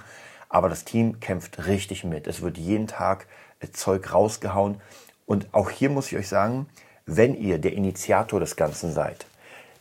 aber 0.49 0.69
das 0.69 0.85
Team 0.85 1.19
kämpft 1.19 1.65
richtig 1.65 2.03
mit. 2.03 2.27
Es 2.27 2.43
wird 2.43 2.59
jeden 2.59 2.85
Tag 2.85 3.25
äh, 3.59 3.71
Zeug 3.71 4.13
rausgehauen. 4.13 4.79
Und 5.25 5.47
auch 5.53 5.69
hier 5.69 5.89
muss 5.89 6.11
ich 6.11 6.17
euch 6.17 6.27
sagen, 6.27 6.67
wenn 7.05 7.35
ihr 7.35 7.57
der 7.57 7.73
Initiator 7.73 8.39
des 8.39 8.55
Ganzen 8.55 8.91
seid, 8.91 9.25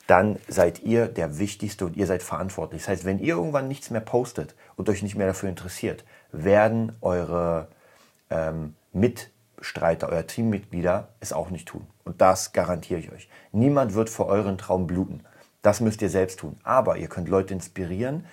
dann 0.06 0.38
seid 0.48 0.82
ihr 0.82 1.06
der 1.06 1.38
Wichtigste 1.38 1.86
und 1.86 1.96
ihr 1.96 2.06
seid 2.06 2.22
verantwortlich. 2.22 2.82
Das 2.82 2.88
heißt, 2.88 3.04
wenn 3.04 3.18
ihr 3.18 3.36
irgendwann 3.36 3.68
nichts 3.68 3.90
mehr 3.90 4.00
postet 4.00 4.54
und 4.76 4.88
euch 4.88 5.02
nicht 5.02 5.14
mehr 5.14 5.28
dafür 5.28 5.48
interessiert, 5.48 6.04
werden 6.32 6.96
eure 7.00 7.68
ähm, 8.30 8.74
mit 8.92 9.30
Mitstreiter, 9.62 10.08
euer 10.08 10.26
Teammitglieder 10.26 11.08
es 11.20 11.32
auch 11.32 11.50
nicht 11.50 11.68
tun. 11.68 11.86
Und 12.04 12.20
das 12.20 12.52
garantiere 12.52 12.98
ich 12.98 13.12
euch. 13.12 13.28
Niemand 13.52 13.94
wird 13.94 14.10
für 14.10 14.26
euren 14.26 14.58
Traum 14.58 14.88
bluten. 14.88 15.22
Das 15.62 15.80
müsst 15.80 16.02
ihr 16.02 16.10
selbst 16.10 16.40
tun. 16.40 16.58
Aber 16.64 16.96
ihr 16.96 17.08
könnt 17.08 17.28
Leute 17.28 17.54
inspirieren, 17.54 18.26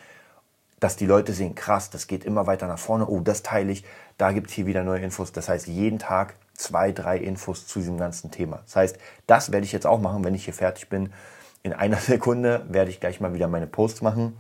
dass 0.80 0.96
die 0.96 1.06
Leute 1.06 1.34
sehen, 1.34 1.54
krass, 1.54 1.92
das 1.92 2.08
geht 2.08 2.26
immer 2.26 2.48
weiter 2.48 2.66
nach 2.66 2.80
vorne. 2.80 3.06
Oh, 3.06 3.20
das 3.20 3.44
teile 3.44 3.72
ich. 3.72 3.86
Da 4.18 4.32
gibt 4.32 4.48
es 4.48 4.54
hier 4.54 4.66
wieder 4.66 4.84
neue 4.84 5.02
Infos. 5.02 5.32
Das 5.32 5.50
heißt, 5.50 5.68
jeden 5.68 6.00
Tag 6.00 6.34
zwei, 6.60 6.92
drei 6.92 7.18
Infos 7.18 7.66
zu 7.66 7.80
diesem 7.80 7.98
ganzen 7.98 8.32
Thema. 8.32 8.60
Das 8.66 8.76
heißt, 8.76 8.98
das 9.28 9.52
werde 9.52 9.66
ich 9.66 9.72
jetzt 9.72 9.88
auch 9.88 10.00
machen, 10.00 10.24
wenn 10.24 10.36
ich 10.36 10.46
hier 10.46 10.54
fertig 10.54 10.90
bin. 10.90 11.12
In 11.64 11.74
einer 11.74 11.98
Sekunde 11.98 12.66
werde 12.70 12.92
ich 12.92 13.00
gleich 13.00 13.20
mal 13.20 13.34
wieder 13.34 13.48
meine 13.48 13.68
Posts 13.68 14.02
machen. 14.02 14.38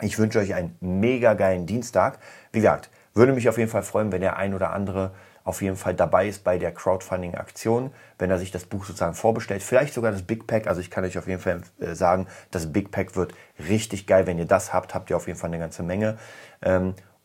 Ich 0.00 0.18
wünsche 0.18 0.38
euch 0.38 0.54
einen 0.54 0.76
mega 0.80 1.34
geilen 1.34 1.66
Dienstag. 1.66 2.18
Wie 2.52 2.60
gesagt, 2.60 2.90
würde 3.14 3.32
mich 3.32 3.48
auf 3.48 3.58
jeden 3.58 3.70
Fall 3.70 3.82
freuen, 3.82 4.12
wenn 4.12 4.20
der 4.20 4.36
ein 4.36 4.54
oder 4.54 4.70
andere 4.72 5.12
auf 5.42 5.62
jeden 5.62 5.76
Fall 5.76 5.94
dabei 5.94 6.28
ist 6.28 6.44
bei 6.44 6.58
der 6.58 6.72
Crowdfunding-Aktion, 6.72 7.90
wenn 8.18 8.30
er 8.30 8.38
sich 8.38 8.50
das 8.50 8.66
Buch 8.66 8.84
sozusagen 8.84 9.14
vorbestellt. 9.14 9.62
Vielleicht 9.62 9.94
sogar 9.94 10.12
das 10.12 10.22
Big 10.22 10.46
Pack. 10.46 10.66
Also 10.66 10.82
ich 10.82 10.90
kann 10.90 11.04
euch 11.04 11.16
auf 11.16 11.26
jeden 11.26 11.40
Fall 11.40 11.62
äh, 11.80 11.94
sagen, 11.94 12.26
das 12.50 12.70
Big 12.70 12.90
Pack 12.90 13.16
wird 13.16 13.32
richtig 13.66 14.06
geil. 14.06 14.26
Wenn 14.26 14.38
ihr 14.38 14.44
das 14.44 14.74
habt, 14.74 14.94
habt 14.94 15.08
ihr 15.08 15.16
auf 15.16 15.26
jeden 15.26 15.38
Fall 15.38 15.48
eine 15.48 15.58
ganze 15.58 15.82
Menge. 15.82 16.18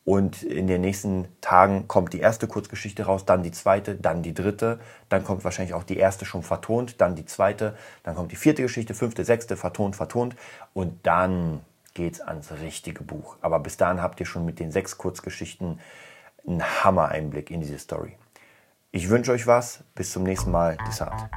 Und 0.05 0.43
in 0.43 0.67
den 0.67 0.81
nächsten 0.81 1.27
Tagen 1.39 1.87
kommt 1.87 2.11
die 2.11 2.19
erste 2.19 2.47
Kurzgeschichte 2.47 3.05
raus, 3.05 3.25
dann 3.25 3.41
die 3.41 3.51
zweite, 3.51 3.95
dann 3.95 4.21
die 4.21 4.33
dritte, 4.33 4.79
dann 5.07 5.23
kommt 5.23 5.45
wahrscheinlich 5.45 5.73
auch 5.73 5.83
die 5.83 5.97
erste 5.97 6.25
schon 6.25 6.43
vertont, 6.43 6.99
dann 6.99 7.15
die 7.15 7.25
zweite, 7.25 7.75
dann 8.03 8.15
kommt 8.15 8.31
die 8.33 8.35
vierte 8.35 8.61
Geschichte, 8.61 8.95
fünfte, 8.95 9.23
sechste, 9.23 9.55
vertont, 9.55 9.95
vertont 9.95 10.35
und 10.73 11.05
dann 11.07 11.61
geht's 11.93 12.19
ans 12.19 12.51
richtige 12.51 13.03
Buch. 13.03 13.37
Aber 13.41 13.59
bis 13.59 13.77
dahin 13.77 14.01
habt 14.01 14.19
ihr 14.19 14.25
schon 14.25 14.45
mit 14.45 14.59
den 14.59 14.71
sechs 14.71 14.97
Kurzgeschichten 14.97 15.79
einen 16.45 16.63
Hammer-Einblick 16.83 17.49
in 17.49 17.61
diese 17.61 17.79
Story. 17.79 18.17
Ich 18.91 19.09
wünsche 19.09 19.31
euch 19.31 19.47
was. 19.47 19.83
Bis 19.95 20.11
zum 20.11 20.23
nächsten 20.23 20.51
Mal. 20.51 20.77
Desart. 20.87 21.29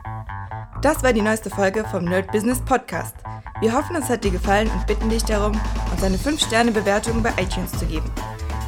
Das 0.82 1.02
war 1.02 1.12
die 1.12 1.22
neueste 1.22 1.48
Folge 1.48 1.84
vom 1.84 2.04
Nerd 2.04 2.30
Business 2.32 2.60
Podcast. 2.62 3.16
Wir 3.60 3.72
hoffen, 3.72 3.96
es 3.96 4.10
hat 4.10 4.24
dir 4.24 4.30
gefallen 4.30 4.70
und 4.70 4.86
bitten 4.86 5.08
dich 5.08 5.24
darum, 5.24 5.58
uns 5.90 6.02
eine 6.02 6.18
5-Sterne-Bewertung 6.18 7.22
bei 7.22 7.30
iTunes 7.38 7.72
zu 7.72 7.86
geben. 7.86 8.10